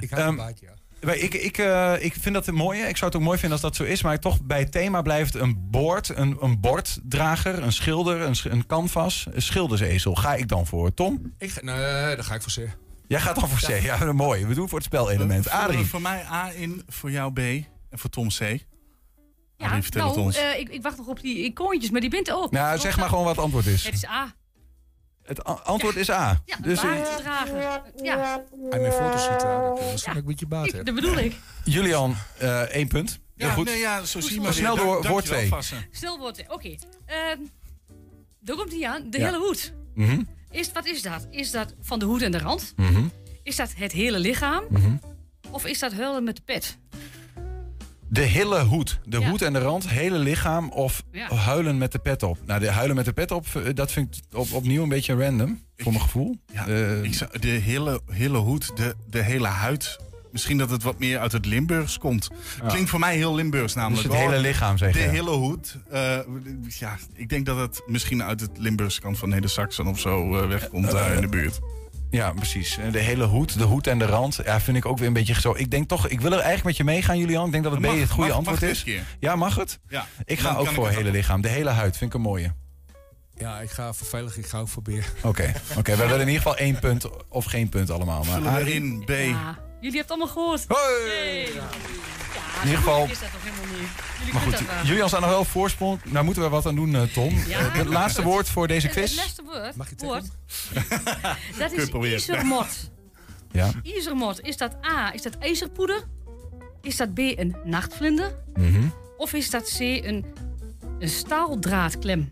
[0.00, 0.72] Ik had Ehm, een baardje, ja.
[1.06, 2.80] Maar ik, ik, eh, ik vind dat mooi.
[2.80, 4.02] Ik zou het ook mooi vinden als dat zo is.
[4.02, 8.44] Maar toch bij het thema blijft een bord, een, een borddrager, een schilder, een, sch-
[8.44, 10.14] een canvas, een schildersezel.
[10.14, 10.94] Ga ik dan voor.
[10.94, 11.32] Tom?
[11.38, 12.68] Ik, ga- nee, daar ga ik voor C.
[13.08, 13.80] Jij gaat dan voor C.
[13.82, 14.46] Ja, mooi.
[14.46, 15.50] We doen voor het spelelement.
[15.50, 15.84] Adrie.
[15.86, 17.40] Voor mij A in, voor jou B
[17.94, 18.38] en voor Tom C.
[19.56, 20.36] Ja, het nou, ons.
[20.36, 22.50] eh, ik, ik wacht nog op die icoontjes, maar die bent ook.
[22.50, 23.84] Nou, zeg maar gewoon wat het antwoord is.
[23.84, 24.34] Het is A.
[25.22, 26.42] Het antwoord is A.
[26.44, 27.76] Ja, Dus dus, eh.
[28.02, 30.72] Ja, Hij mijn foto's ziet, uh, dat is een beetje baat.
[30.72, 30.78] hè.
[30.78, 31.36] ik, dat bedoel ik.
[31.64, 33.20] Julian, eh één punt.
[33.36, 33.64] Heel Ja, goed.
[33.64, 35.48] nee, ja, zo zie je maar snel door, Dank- woord dankjewel, 2.
[35.48, 35.86] Vassen.
[35.90, 36.44] Stil wordt.
[36.48, 36.74] Oké.
[37.06, 37.38] Ehm,
[38.40, 39.10] daar komt hij aan.
[39.10, 39.24] De Ja.
[39.24, 39.72] hele hoed.
[39.94, 41.26] Mhm, Is, wat is dat?
[41.30, 42.72] Is dat van de hoed en de rand?
[42.76, 43.04] mhm,
[43.42, 44.64] Is dat het hele lichaam?
[44.70, 44.96] mhm.
[45.50, 46.78] Of is dat huilen met de pet?
[48.14, 48.98] De hele hoed.
[49.04, 49.28] De Ja.
[49.28, 51.34] hoed en de rand, hele lichaam of Ja.
[51.34, 52.38] huilen met de pet op.
[52.46, 55.14] Nou, de huilen met de pet op, eh, dat vind ik op, opnieuw een beetje
[55.14, 55.60] random.
[55.76, 56.36] Voor mijn gevoel.
[56.52, 59.98] Ja, Eh, ik zou, de hele, hele hoed, de, de hele huid.
[60.32, 62.28] Misschien dat het wat meer uit het Limburgs komt.
[62.62, 62.68] Ja.
[62.68, 64.08] Klinkt voor mij heel Limburgs namelijk.
[64.08, 65.08] Dus het hele lichaam, zeg De je.
[65.08, 65.76] hele hoed.
[65.90, 66.18] eh,
[66.78, 70.90] ja, ik denk dat het misschien uit het Limburgs kant van Neder-Saxen of zo wegkomt
[70.90, 71.60] daar in de buurt.
[72.14, 72.78] Ja, precies.
[72.78, 74.40] En De hele hoed, de hoed en de rand.
[74.44, 75.54] Ja, vind ik ook weer een beetje zo.
[75.56, 77.46] Ik denk toch, ik wil er eigenlijk met je meegaan, Julian.
[77.46, 78.84] Ik denk dat het B Mag- het goede mag- antwoord mag is.
[79.20, 79.78] Ja, mag het?
[79.88, 80.06] Ja.
[80.24, 81.40] Ik ga ook voor het hele lichaam.
[81.40, 82.52] De hele huid vind ik een mooie.
[83.38, 84.88] Ja, ik ga voor veilig, ik ga ook voor B.
[85.22, 85.90] Oké, oké.
[85.90, 88.24] we willen in ieder geval één punt of geen punt allemaal.
[88.24, 89.10] Maar Vullen in B.
[89.10, 90.64] Ja, jullie hebben het allemaal gehoord.
[91.54, 93.88] Ja, In ieder geval- is dat toch helemaal niet.
[94.18, 94.86] Jullie Maar goed.
[94.88, 96.00] Julian staat nog wel voorsprong.
[96.04, 97.34] Nou moeten we wat aan doen, eh, Tom.
[97.46, 97.58] Ja.
[97.58, 99.16] Eh, Het laatste woord voor deze Het- Het quiz.
[99.16, 100.24] laatste woord, Mag je woord
[101.58, 102.90] dat is ijzermot.
[103.50, 103.70] Ja.
[103.84, 106.04] Ijzermot, is dat A, is dat ijzerpoeder?
[106.82, 108.34] Is dat B, een nachtvlinder?
[108.54, 108.82] Mhm.
[109.16, 110.24] Of is dat C, een,
[110.98, 112.30] een staaldraadklem?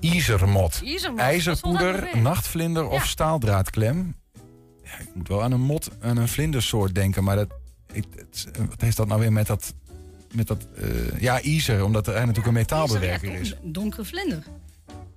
[0.00, 0.80] Ijzermot.
[0.84, 4.16] Ijzermot, IJzerpoeder, nachtvlinder of staaldraadklem.
[4.92, 7.24] Ja, ik moet wel aan een mot en een vlindersoort denken.
[7.24, 7.48] Maar dat,
[7.92, 9.74] ik, het- wat heeft dat nou weer met dat...
[10.32, 13.54] Met dat eh, ja, ijzer, omdat hij natuurlijk een metaalbewerker Ijzer, is.
[13.64, 14.42] Een donkere vlinder.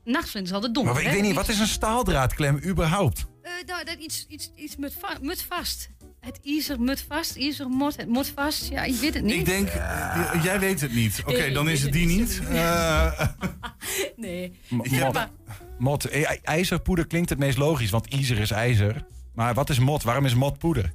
[0.03, 0.93] Nachtvlinder is altijd donker.
[0.93, 1.13] Maar ik hè?
[1.13, 3.25] weet niet, wat is een staaldraadklem überhaupt?
[3.41, 5.89] Eh, nou, dat iets, iets, iets met, va met vast.
[6.19, 8.67] Het ijzer mut vast, ijzermot, het mot vast.
[8.69, 9.33] Ja, ik weet het niet.
[9.35, 11.21] Ik denk, eh, jij weet het niet.
[11.25, 12.17] Oké, Nee, dan is het die niet.
[12.17, 12.41] niet.
[12.49, 13.21] Eh,
[14.15, 14.59] Nee.
[14.67, 14.87] Mot.
[15.77, 16.03] Mot.
[16.13, 19.05] I- IJzerpoeder klinkt het meest logisch, want ijzer is ijzer.
[19.35, 20.03] Maar wat is mot?
[20.03, 20.93] Waarom is mot poeder?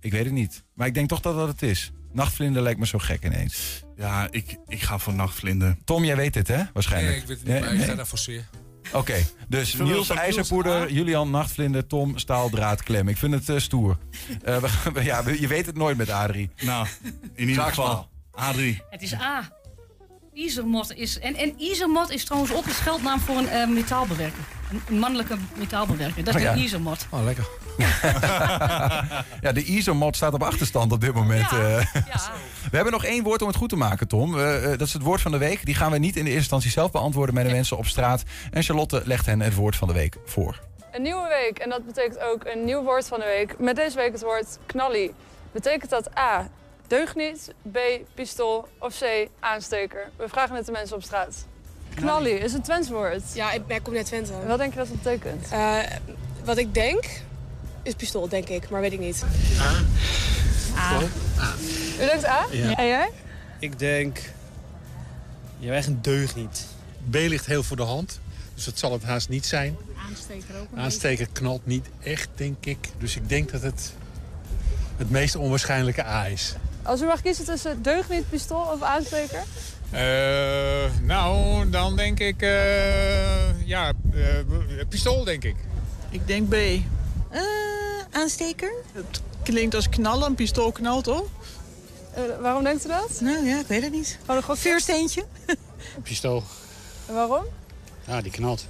[0.00, 0.64] Ik weet het niet.
[0.74, 1.92] Maar ik denk toch dat dat het is.
[2.12, 3.82] Nachtvlinder lijkt me zo gek ineens.
[3.96, 5.76] ja, ik, ik ga voor nachtvlinder.
[5.84, 6.62] Tom, jij weet het hè?
[6.72, 7.12] Waarschijnlijk.
[7.12, 8.44] Nee, ik weet het niet, maar ik ga daarvoor C.
[8.92, 9.14] Oké,
[9.48, 10.92] dus Niels IJzerpoeder?
[10.92, 13.08] Julian Nachtvlinder, Tom Staaldraadklem.
[13.08, 13.98] Ik vind het eh, stoer.
[14.42, 14.56] Eh,
[14.92, 16.50] we- ja, we- je weet het nooit met Adrie.
[16.62, 16.86] Nou,
[17.34, 18.08] in ieder geval.
[18.30, 18.82] Adrie.
[18.90, 19.52] Het is A.
[20.40, 21.18] Ijzermot is...
[21.18, 24.42] En, en ijzermot is trouwens ook een scheldnaam voor een eh, metaalbewerker.
[24.88, 26.24] Een, mannelijke metaalbewerker.
[26.24, 26.52] Dat is Oh, ja.
[26.52, 27.06] een ijzermot.
[27.10, 27.48] Oh, lekker.
[29.40, 31.50] Ja, de ISO-mod staat op achterstand op dit moment.
[31.50, 31.94] Ja, eh.
[31.94, 32.32] ja.
[32.70, 34.38] We hebben nog één woord om het goed te maken, Tom.
[34.38, 35.64] Eh, eh, dat is het woord van de week.
[35.64, 38.22] Die gaan we niet in de eerste instantie zelf beantwoorden met de mensen op straat.
[38.50, 40.60] En Charlotte legt hen het woord van de week voor.
[40.92, 43.58] Een nieuwe week en dat betekent ook een nieuw woord van de week.
[43.58, 45.12] Met deze week het woord knallie.
[45.52, 46.48] Betekent dat A,
[46.90, 47.78] deugniet, B,
[48.14, 50.10] pistool of C, aansteker?
[50.16, 51.46] We vragen het de mensen op straat.
[51.94, 53.22] Knallie is een Twents woord.
[53.34, 54.32] Ja, ik, ik kom net Twente.
[54.46, 55.48] Wat denk je dat het betekent?
[55.50, 55.78] Eh,
[56.44, 57.04] wat ik denk
[57.82, 59.24] is pistool, denk ik, maar weet ik niet.
[62.00, 62.46] U denkt A?
[62.50, 62.76] Ja.
[62.76, 63.10] En jij?
[63.58, 64.18] Ik denk...
[65.58, 66.66] Je echt een deugd niet.
[67.10, 68.20] B ligt heel voor de hand,
[68.54, 69.76] dus dat zal het haast niet zijn.
[70.08, 70.66] Aansteker ook.
[70.74, 72.88] Aansteker knalt niet echt, denk ik.
[72.98, 73.92] Dus ik denk dat het
[74.96, 76.54] het meest onwaarschijnlijke A is.
[76.82, 79.42] Als u mag kiezen tussen deugniet, pistool of aansteker?
[79.90, 85.56] Eh, nou, dan denk ik, eh, ja, eh, pistool denk ik.
[86.10, 86.54] Ik denk B.
[88.10, 88.72] aansteker?
[88.92, 91.24] Het klinkt als knallen, een pistool knalt toch?
[92.14, 93.20] Eh, waarom denkt u dat?
[93.20, 94.18] Nou ja, ik weet het niet.
[94.26, 94.56] Gewoon een?
[94.56, 95.24] Vuursteentje?
[96.02, 96.42] Pistool,
[97.08, 97.44] En waarom?
[98.06, 98.66] ja, die knalt.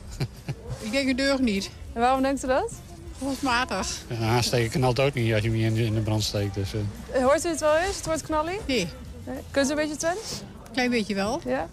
[0.81, 1.71] Ik denk een deugd niet.
[1.93, 2.73] En waarom denkt u dat?
[3.21, 4.03] Gevoelsmatig.
[4.09, 6.55] Een aansteker knalt ook niet als je hem in de, in de brand steekt.
[6.55, 7.23] Dus, eh.
[7.23, 8.59] Hoort u het wel eens, het woord knallie?
[8.67, 8.89] Nee.
[9.25, 9.37] nee.
[9.51, 10.41] Kunt u een beetje Twents?
[10.73, 11.41] Klein beetje wel.
[11.45, 11.69] Ja.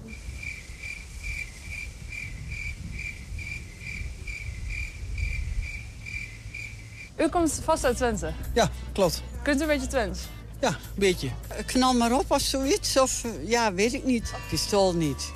[7.15, 8.31] U komt vast uit Twente.
[8.53, 9.23] Ja, klopt.
[9.41, 10.19] Kunt u een beetje Twents?
[10.59, 11.29] Ja, een beetje.
[11.65, 14.33] Knal maar op of zoiets, of eh, ja, weet ik niet.
[14.49, 15.31] Pistool niet.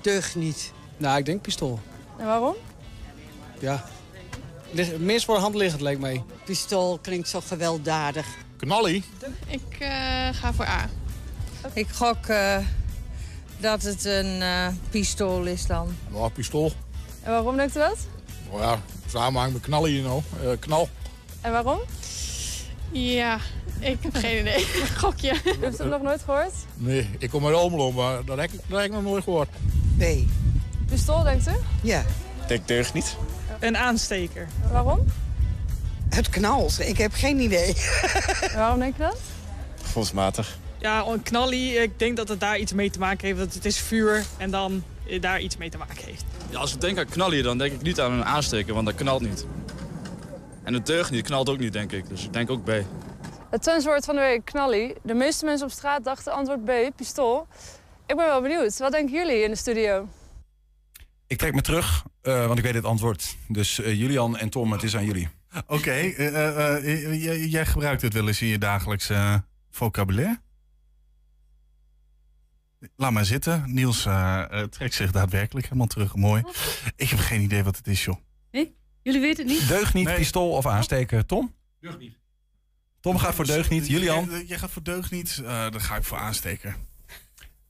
[0.00, 0.72] Deug niet.
[0.96, 1.80] Nou, ik denk pistool.
[2.18, 2.54] En waarom?
[3.58, 3.84] Ja.
[4.98, 6.22] Meest voor de hand liggend, lijkt mij.
[6.44, 8.26] Pistool klinkt zo gewelddadig.
[8.56, 9.04] Knallie?
[9.46, 9.88] Ik eh,
[10.32, 10.88] ga voor A.
[11.72, 12.58] Ik gok eh,
[13.58, 15.96] dat het een eh, pistool is dan.
[16.14, 16.72] Ja, pistool.
[17.22, 17.98] En waarom denkt u dat?
[18.50, 20.22] Nou ja, samenhang met knallen hier nou.
[20.42, 20.88] Eh, knal.
[21.40, 21.78] En waarom?
[22.92, 23.38] Ja,
[23.78, 24.66] ik heb geen idee.
[25.00, 25.32] Gokje.
[25.32, 26.52] U heeft het nog nooit gehoord?
[26.74, 29.48] Nee, ik kom uit Almelo, maar dat heb ik, dat heb ik nog nooit gehoord.
[29.98, 30.04] B.
[30.88, 31.52] Pistool, denkt u?
[31.82, 32.04] Ja.
[32.48, 33.16] Ik deug niet.
[33.60, 34.48] Een aansteker.
[34.72, 35.06] Waarom?
[36.08, 36.80] Het knalt.
[36.80, 37.74] Ik heb geen idee.
[38.54, 39.18] Waarom denk je dat?
[39.82, 40.56] Gevoelsmatig.
[40.78, 43.38] Ja, een knallie, ik denk dat het daar iets mee te maken heeft.
[43.38, 44.82] Dat het is vuur en dan
[45.20, 46.24] daar iets mee te maken heeft.
[46.50, 48.94] Ja, als ik denk aan knallen, dan denk ik niet aan een aansteker, want dat
[48.94, 49.46] knalt niet.
[50.62, 52.08] En het deugd niet, knalt ook niet, denk ik.
[52.08, 52.70] Dus ik denk ook B.
[53.50, 54.94] Het Twents woord van de week, knallie.
[55.02, 57.46] De meeste mensen op straat dachten antwoord B, pistool.
[58.06, 58.78] Ik ben wel benieuwd.
[58.78, 60.08] Wat denken jullie in de studio?
[61.34, 63.36] Ik trek me terug, eh, want ik weet het antwoord.
[63.48, 65.28] Dus eh, Julian en Tom, het is aan jullie.
[65.66, 69.34] Oké, eh, jij- jij gebruikt het wel eens in je dagelijkse eh,
[69.70, 70.40] vocabulaire?
[72.96, 73.64] Laat maar zitten.
[73.74, 74.02] Niels
[74.70, 76.14] trekt zich daadwerkelijk helemaal terug.
[76.16, 76.42] Mooi.
[76.96, 78.16] Ik heb geen idee wat het is, joh.
[78.50, 78.76] Nee?
[79.02, 79.68] Jullie weten het niet?
[79.68, 81.26] Deug niet, pistool of aansteken.
[81.26, 81.54] Tom?
[81.80, 82.18] Deug niet.
[83.00, 83.86] Tom gaat voor deug niet.
[83.86, 84.26] Julian?
[84.30, 86.74] Jij, jij gaat voor deugd niet, eh, dan ga ik voor aansteken.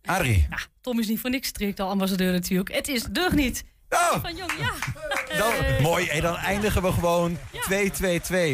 [0.05, 0.46] Adrie?
[0.80, 2.72] Tom is niet voor niks streektalambassadeur natuurlijk.
[2.72, 3.64] Het is deugd niet.
[3.88, 4.22] Oh!
[4.22, 4.72] Van Jong, ja.
[5.38, 7.38] Dan, mooi, en dan eindigen we gewoon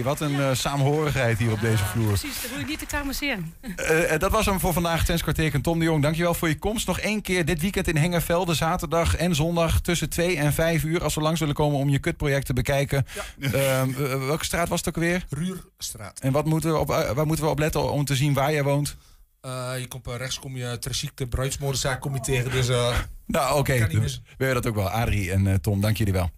[0.00, 0.02] 2-2-2.
[0.02, 2.06] Wat een eh, saamhorigheid hier op deze vloer.
[2.06, 3.54] Precies, dat moet je niet te kamerseren.
[3.76, 6.02] Eh, eh, dat was hem voor vandaag, Tens Kwartier en Tom de Jong.
[6.02, 6.86] Dankjewel voor je komst.
[6.86, 8.54] Nog één keer dit weekend in Hengervelde.
[8.54, 11.02] Zaterdag en zondag tussen 2 en 5 uur.
[11.02, 13.06] Als we langs willen komen om je kutproject te bekijken.
[13.40, 15.24] Ehm, eh, welke straat was het ook alweer?
[15.30, 16.20] Ruurstraat.
[16.20, 18.52] En wat moeten we op, eh, waar moeten we op letten om te zien waar
[18.52, 18.96] jij woont?
[19.40, 22.50] Eh, je komt, eh, rechts kom je Tragiek de bruidsmoordenzaak kom je tegen.
[22.50, 23.86] Dus, eh, Nou, oké.
[23.88, 24.90] Dus we hebben dat ook wel.
[24.90, 26.30] Adrie en eh, Tom, dank jullie wel.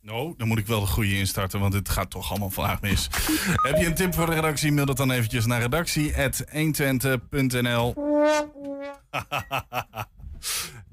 [0.00, 3.08] Nou, dan moet ik wel de goede instarten, want het gaat toch allemaal vandaag mis.
[3.68, 4.72] Heb je een tip voor de redactie?
[4.72, 7.94] Mail dat dan eventjes naar redactie.120.nl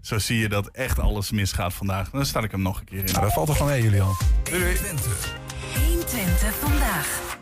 [0.01, 2.09] Zo zie je dat echt alles misgaat vandaag.
[2.09, 3.05] Dan start ik hem nog een keer in.
[3.11, 4.15] Nou, dat valt toch wel mee, Julian.
[5.87, 7.37] 120 vandaag.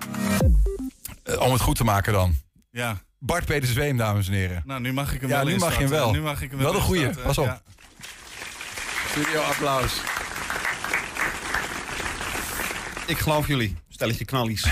[1.28, 2.36] Eh, om het goed te maken dan.
[2.72, 2.98] Ja.
[3.20, 4.64] Bart Peter Zweem, dames en heren.
[4.66, 6.12] Nou, nu mag ik hem ja, wel nu mag je hem wel.
[6.12, 7.46] Nu mag ik hem wel wel de goeie, pas op.
[7.46, 7.62] ja.
[9.10, 10.02] Studio applaus.
[13.08, 13.76] Ik geloof jullie.
[13.90, 14.66] Stelletje knallies.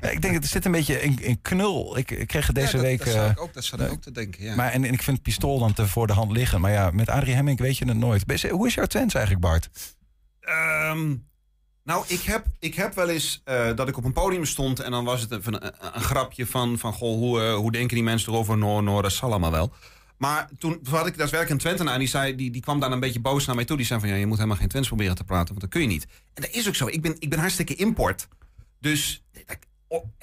[0.00, 1.96] Ja, ik denk, het zit een beetje in, in knul.
[1.98, 2.98] Ik, ik kreeg het deze Ja, dat- week...
[2.98, 4.54] dat zou eh, ik ook- dat zat ik ook te denken, ja.
[4.54, 6.60] Maar, en, en ik vind het pistool dan te voor de hand liggen.
[6.60, 8.42] Maar ja, met Adrie Hemming weet je het nooit.
[8.50, 9.68] Hoe is jouw Twents eigenlijk, Bart?
[10.40, 11.14] Ehm,
[11.84, 14.90] nou, ik heb, ik heb wel eens eh, dat ik op een podium stond en
[14.90, 15.64] dan was het een,
[15.94, 18.58] een, grapje van, van goh, hoe, eh, hoe denken die mensen erover?
[18.58, 19.72] Noor, Noor, allemaal wel.
[20.16, 23.00] Maar toen, had ik daadwerkelijk een Twentenaar en die, zei, die, die kwam dan een
[23.00, 23.76] beetje boos naar mij toe.
[23.76, 25.80] Die zei van, ja, je moet helemaal geen Twents proberen te praten, want dat kun
[25.80, 26.06] je niet.
[26.34, 26.86] En dat is ook zo.
[26.86, 28.28] Ik ben, ik ben hartstikke import.
[28.80, 29.24] Dus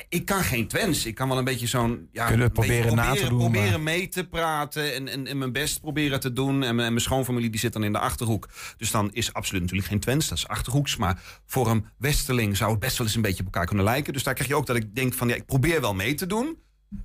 [0.09, 1.05] ik kan geen Twents.
[1.05, 2.09] Ik kan wel een beetje zo'n...
[2.11, 5.37] Ja, Kunnen we proberen na te doen, Proberen maar- mee te praten en, en, en
[5.37, 6.53] mijn best proberen te doen.
[6.53, 8.49] En, mijn- en mijn schoonfamilie die zit dan in de Achterhoek.
[8.77, 10.95] Dus dan is absoluut natuurlijk geen Twents, dat is Achterhoeks.
[10.95, 14.13] Maar voor een Westerling zou het best wel eens een beetje op elkaar kunnen lijken.
[14.13, 16.25] Dus daar krijg je ook dat ik denk van, ja, ik probeer wel mee te
[16.25, 16.57] doen.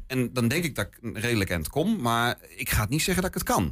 [0.06, 2.00] En dan denk ik dat ik redelijk eind kom.
[2.00, 3.62] Maar ik ga het niet zeggen dat ik het kan.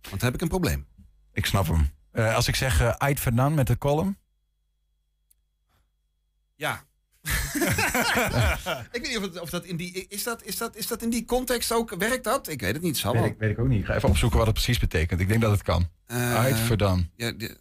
[0.00, 0.86] Want dan heb ik een probleem.
[1.32, 1.90] Ik snap hem.
[2.12, 4.18] Eh, als ik zeg uh, Ait Vernan met de column.
[6.56, 6.84] Ja.
[8.92, 10.06] ik weet niet of, het, of dat in die...
[10.08, 11.94] Is dat, is, dat, is dat in die context ook...
[11.98, 12.48] Werkt dat?
[12.48, 12.96] Ik weet het niet.
[12.98, 13.12] Zal.
[13.12, 13.80] Weet ik, weet ik ook niet.
[13.80, 15.20] Ik ga even opzoeken wat het precies betekent.
[15.20, 15.88] Ik denk dat het kan.
[16.06, 17.08] Eh, Ait Verdan.
[17.16, 17.56] Ja, de-.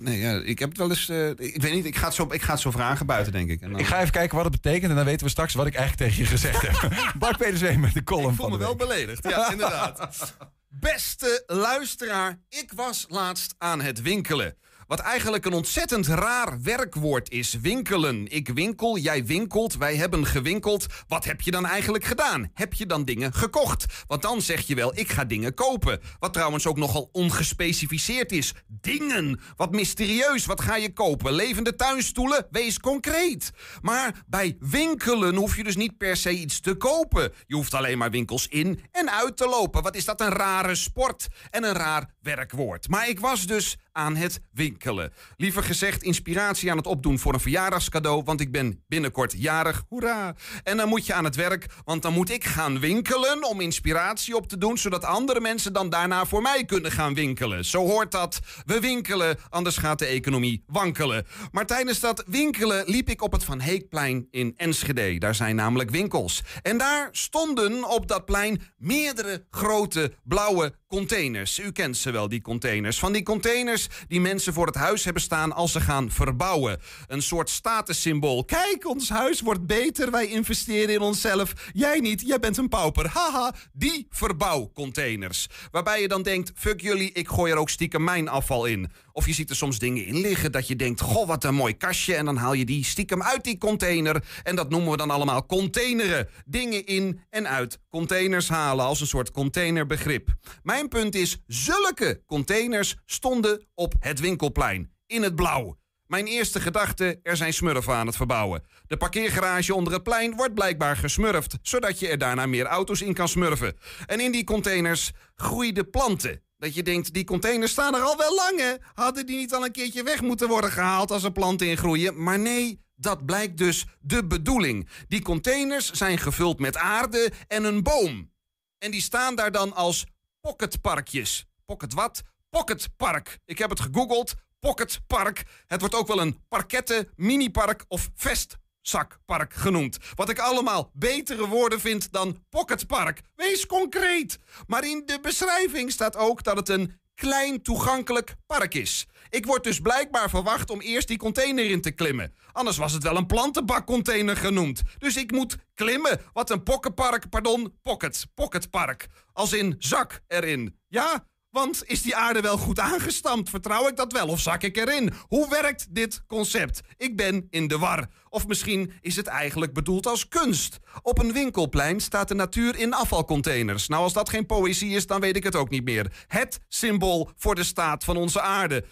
[0.00, 1.08] Nee, ja, ik heb het wel eens...
[1.08, 3.50] eh, ik weet niet, ik ga het zo, ik ga het zo vragen buiten, denk
[3.50, 3.60] ik.
[3.60, 5.66] En dan- Ik ga even kijken wat het betekent en dan weten we straks wat
[5.66, 6.92] ik eigenlijk tegen je gezegd heb.
[7.18, 10.08] Bart Pedersen met de column Ik voel van me wel beledigd, ja, inderdaad.
[10.68, 14.56] Beste luisteraar, ik was laatst aan het winkelen.
[14.86, 18.28] Wat eigenlijk een ontzettend raar werkwoord is, winkelen.
[18.28, 20.86] Ik winkel, jij winkelt, wij hebben gewinkeld.
[21.08, 22.50] Wat heb je dan eigenlijk gedaan?
[22.54, 23.84] Heb je dan dingen gekocht?
[24.06, 26.00] Want dan zeg je wel, ik ga dingen kopen.
[26.18, 28.52] Wat trouwens ook nogal ongespecificeerd is.
[28.66, 31.32] Dingen, wat mysterieus, wat ga je kopen?
[31.32, 32.46] Levende tuinstoelen?
[32.50, 33.50] Wees concreet.
[33.82, 37.32] Maar bij winkelen hoef je dus niet per se iets te kopen.
[37.46, 39.82] Je hoeft alleen maar winkels in en uit te lopen.
[39.82, 42.88] Wat is dat een rare sport en een raar werkwoord.
[42.88, 45.12] Maar ik was dus aan het winkelen.
[45.36, 49.84] Liever gezegd, inspiratie aan het opdoen voor een verjaardagscadeau, want ik ben binnenkort jarig.
[49.88, 50.34] Hoera!
[50.62, 54.36] En dan moet je aan het werk, want dan moet ik gaan winkelen om inspiratie
[54.36, 57.64] op te doen, zodat andere mensen dan daarna voor mij kunnen gaan winkelen.
[57.64, 58.40] Zo hoort dat.
[58.66, 61.26] We winkelen, anders gaat de economie wankelen.
[61.52, 65.18] Maar tijdens dat winkelen liep ik op het Van Heekplein in Enschede.
[65.18, 66.42] Daar zijn namelijk winkels.
[66.62, 71.58] En daar stonden op dat plein meerdere grote blauwe containers.
[71.58, 72.98] U kent ze wel, die containers.
[72.98, 76.80] Van die containers die mensen voor het huis hebben staan als ze gaan verbouwen.
[77.06, 78.44] Een soort statussymbool.
[78.44, 80.10] Kijk, ons huis wordt beter.
[80.10, 81.52] Wij investeren in onszelf.
[81.72, 83.08] Jij niet, jij bent een pauper.
[83.08, 85.48] Haha, die verbouwcontainers.
[85.70, 88.90] Waarbij je dan denkt, fuck jullie, ik gooi er ook stiekem mijn afval in.
[89.12, 91.76] Of je ziet er soms dingen in liggen dat je denkt, goh, wat een mooi
[91.76, 92.14] kastje.
[92.14, 94.24] En dan haal je die stiekem uit die container.
[94.42, 96.28] En dat noemen we dan allemaal containeren.
[96.44, 100.28] Dingen in en uit containers halen als een soort containerbegrip.
[100.62, 104.92] Mijn punt is, zulke containers stonden op het winkelplein.
[105.06, 105.78] In het blauw.
[106.06, 108.64] Mijn eerste gedachte, er zijn smurfen aan het verbouwen.
[108.86, 113.14] De parkeergarage onder het plein wordt blijkbaar gesmurfd, zodat je er daarna meer auto's in
[113.14, 113.76] kan smurfen.
[114.06, 116.42] En in die containers groeiden planten.
[116.58, 118.78] Dat je denkt, die containers staan er al wel lang?
[118.94, 122.22] Hadden die niet al een keertje weg moeten worden gehaald als er planten in groeien?
[122.22, 124.88] Maar nee, dat blijkt dus de bedoeling.
[125.08, 128.32] Die containers zijn gevuld met aarde en een boom.
[128.78, 130.06] En die staan daar dan als
[130.44, 131.46] pocketparkjes.
[131.64, 132.22] Pocket wat?
[132.50, 133.38] Pocketpark.
[133.44, 134.34] Ik heb het gegoogeld.
[134.60, 135.44] Pocketpark.
[135.66, 139.98] Het wordt ook wel een parketten, minipark of vestzakpark genoemd.
[140.14, 143.20] Wat ik allemaal betere woorden vind dan pocketpark.
[143.34, 144.38] Wees concreet.
[144.66, 149.06] Maar in de beschrijving staat ook dat het een klein toegankelijk park is.
[149.34, 152.34] Ik word dus blijkbaar verwacht om eerst die container in te klimmen.
[152.52, 154.82] Anders was het wel een plantenbakcontainer genoemd.
[154.98, 156.20] Dus ik moet klimmen.
[156.32, 159.06] Wat een pokkenpark, pardon, pocket, pocketpark.
[159.32, 160.78] Als in zak erin.
[160.88, 163.50] Ja, want is die aarde wel goed aangestampt?
[163.50, 165.12] Vertrouw ik dat wel of zak ik erin?
[165.28, 166.80] Hoe werkt dit concept?
[166.96, 168.08] Ik ben in de war.
[168.28, 170.78] Of misschien is het eigenlijk bedoeld als kunst.
[171.02, 173.88] Op een winkelplein staat de natuur in afvalcontainers.
[173.88, 176.12] Nou, als dat geen poëzie is, dan weet ik het ook niet meer.
[176.26, 178.84] Het symbool voor de staat van onze aarde.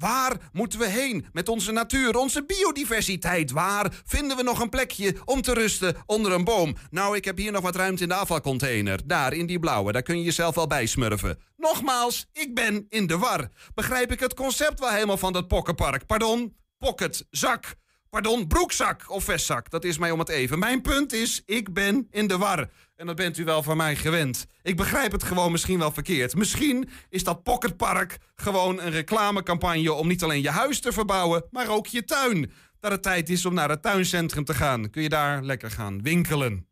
[0.00, 3.50] Waar moeten we heen met onze natuur, onze biodiversiteit?
[3.50, 6.76] Waar vinden we nog een plekje om te rusten onder een boom?
[6.90, 9.00] Nou, ik heb hier nog wat ruimte in de afvalcontainer.
[9.06, 11.38] Daar, in die blauwe, daar kun je jezelf wel bij smurfen.
[11.56, 13.48] Nogmaals, ik ben in de war.
[13.74, 16.06] Begrijp ik het concept wel helemaal van dat pokkenpark?
[16.06, 16.56] Pardon?
[16.78, 17.74] Pocket, zak.
[18.10, 19.70] Pardon, broekzak of vestzak.
[19.70, 20.58] Dat is mij om het even.
[20.58, 22.70] Mijn punt is, ik ben in de war.
[22.96, 24.46] En dat bent u wel van mij gewend.
[24.62, 26.34] Ik begrijp het gewoon misschien wel verkeerd.
[26.34, 31.68] Misschien is dat pocketpark gewoon een reclamecampagne om niet alleen je huis te verbouwen, maar
[31.68, 32.52] ook je tuin.
[32.80, 34.90] Dat het tijd is om naar het tuincentrum te gaan.
[34.90, 36.66] Kun je daar lekker gaan winkelen.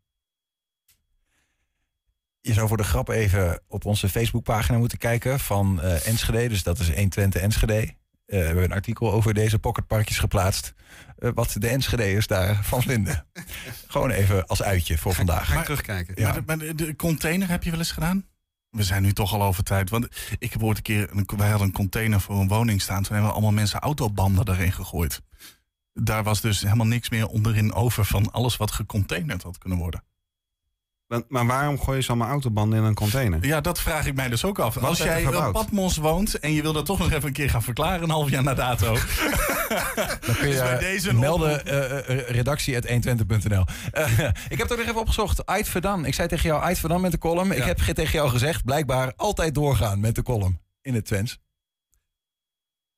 [2.41, 6.47] Je zou voor de grap even op onze Facebookpagina moeten kijken van uh, Enschede.
[6.47, 7.81] Dus dat is 120 Enschede.
[7.81, 10.73] Uh, we hebben een artikel over deze pocketparkjes geplaatst.
[11.19, 13.25] Uh, wat de Enschede'ers daarvan vinden.
[13.87, 15.47] Gewoon even als uitje voor vandaag.
[15.47, 16.13] Ga ik terugkijken.
[16.17, 16.23] Ja.
[16.23, 18.25] Maar, de, maar de, de container heb je wel eens gedaan?
[18.69, 19.89] We zijn nu toch al over tijd.
[19.89, 20.07] Want
[20.39, 23.03] ik heb ooit een keer, een, wij hadden een container voor een woning staan.
[23.03, 25.21] Toen hebben allemaal mensen autobanden erin gegooid.
[25.93, 30.03] Daar was dus helemaal niks meer onderin over van alles wat gecontainerd had kunnen worden.
[31.27, 33.45] Maar waarom gooi je ze allemaal autobanden in een container?
[33.45, 34.77] Ja, dat vraag ik mij dus ook af.
[34.77, 37.63] Als jij op Patmos woont en je wil dat toch nog even een keer gaan
[37.63, 38.93] verklaren, een half jaar na dato.
[40.25, 43.65] Dan kun je deze melden uh, redactie.120.nl.
[43.93, 45.45] Uh, ik heb het ook nog even opgezocht.
[45.45, 46.05] Ait Verdam.
[46.05, 47.47] Ik zei tegen jou, Ait Verdam met de column.
[47.47, 47.55] Ja.
[47.55, 51.39] Ik heb tegen jou gezegd, blijkbaar altijd doorgaan met de column in het Twents.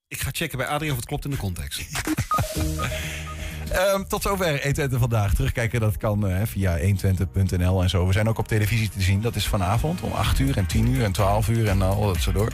[0.08, 1.82] Ik ga checken bij Adrien of het klopt in de context.
[3.76, 5.34] Um, tot zover 120 vandaag.
[5.34, 8.08] Terugkijken dat kan uh, via 120.nl en zo.
[8.08, 9.22] We zijn ook op televisie te zien.
[9.22, 12.18] Dat is vanavond om 8 uur en 10 uur en 12 uur en al dat
[12.18, 12.52] zo door.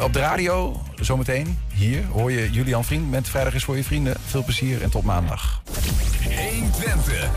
[0.00, 4.16] Op de radio, zometeen, hier hoor je Julian Vriend met Vrijdag is voor je vrienden.
[4.26, 5.62] Veel plezier en tot maandag.
[6.22, 7.30] 120.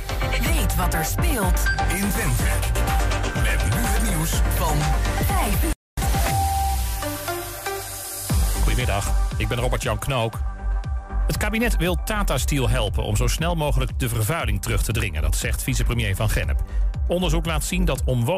[0.54, 2.44] Weet wat er speelt in Twente.
[3.34, 4.78] Met nu het nieuws van
[5.26, 5.74] 5 uur.
[8.64, 10.55] Goedemiddag, ik ben Robert-Jan Knook.
[11.28, 15.22] Het kabinet wil Tata Steel helpen om zo snel mogelijk de vervuiling terug te dringen.
[15.22, 16.64] Dat zegt vicepremier Van Gennep.
[17.08, 18.26] Onderzoek laat zien dat omwonenden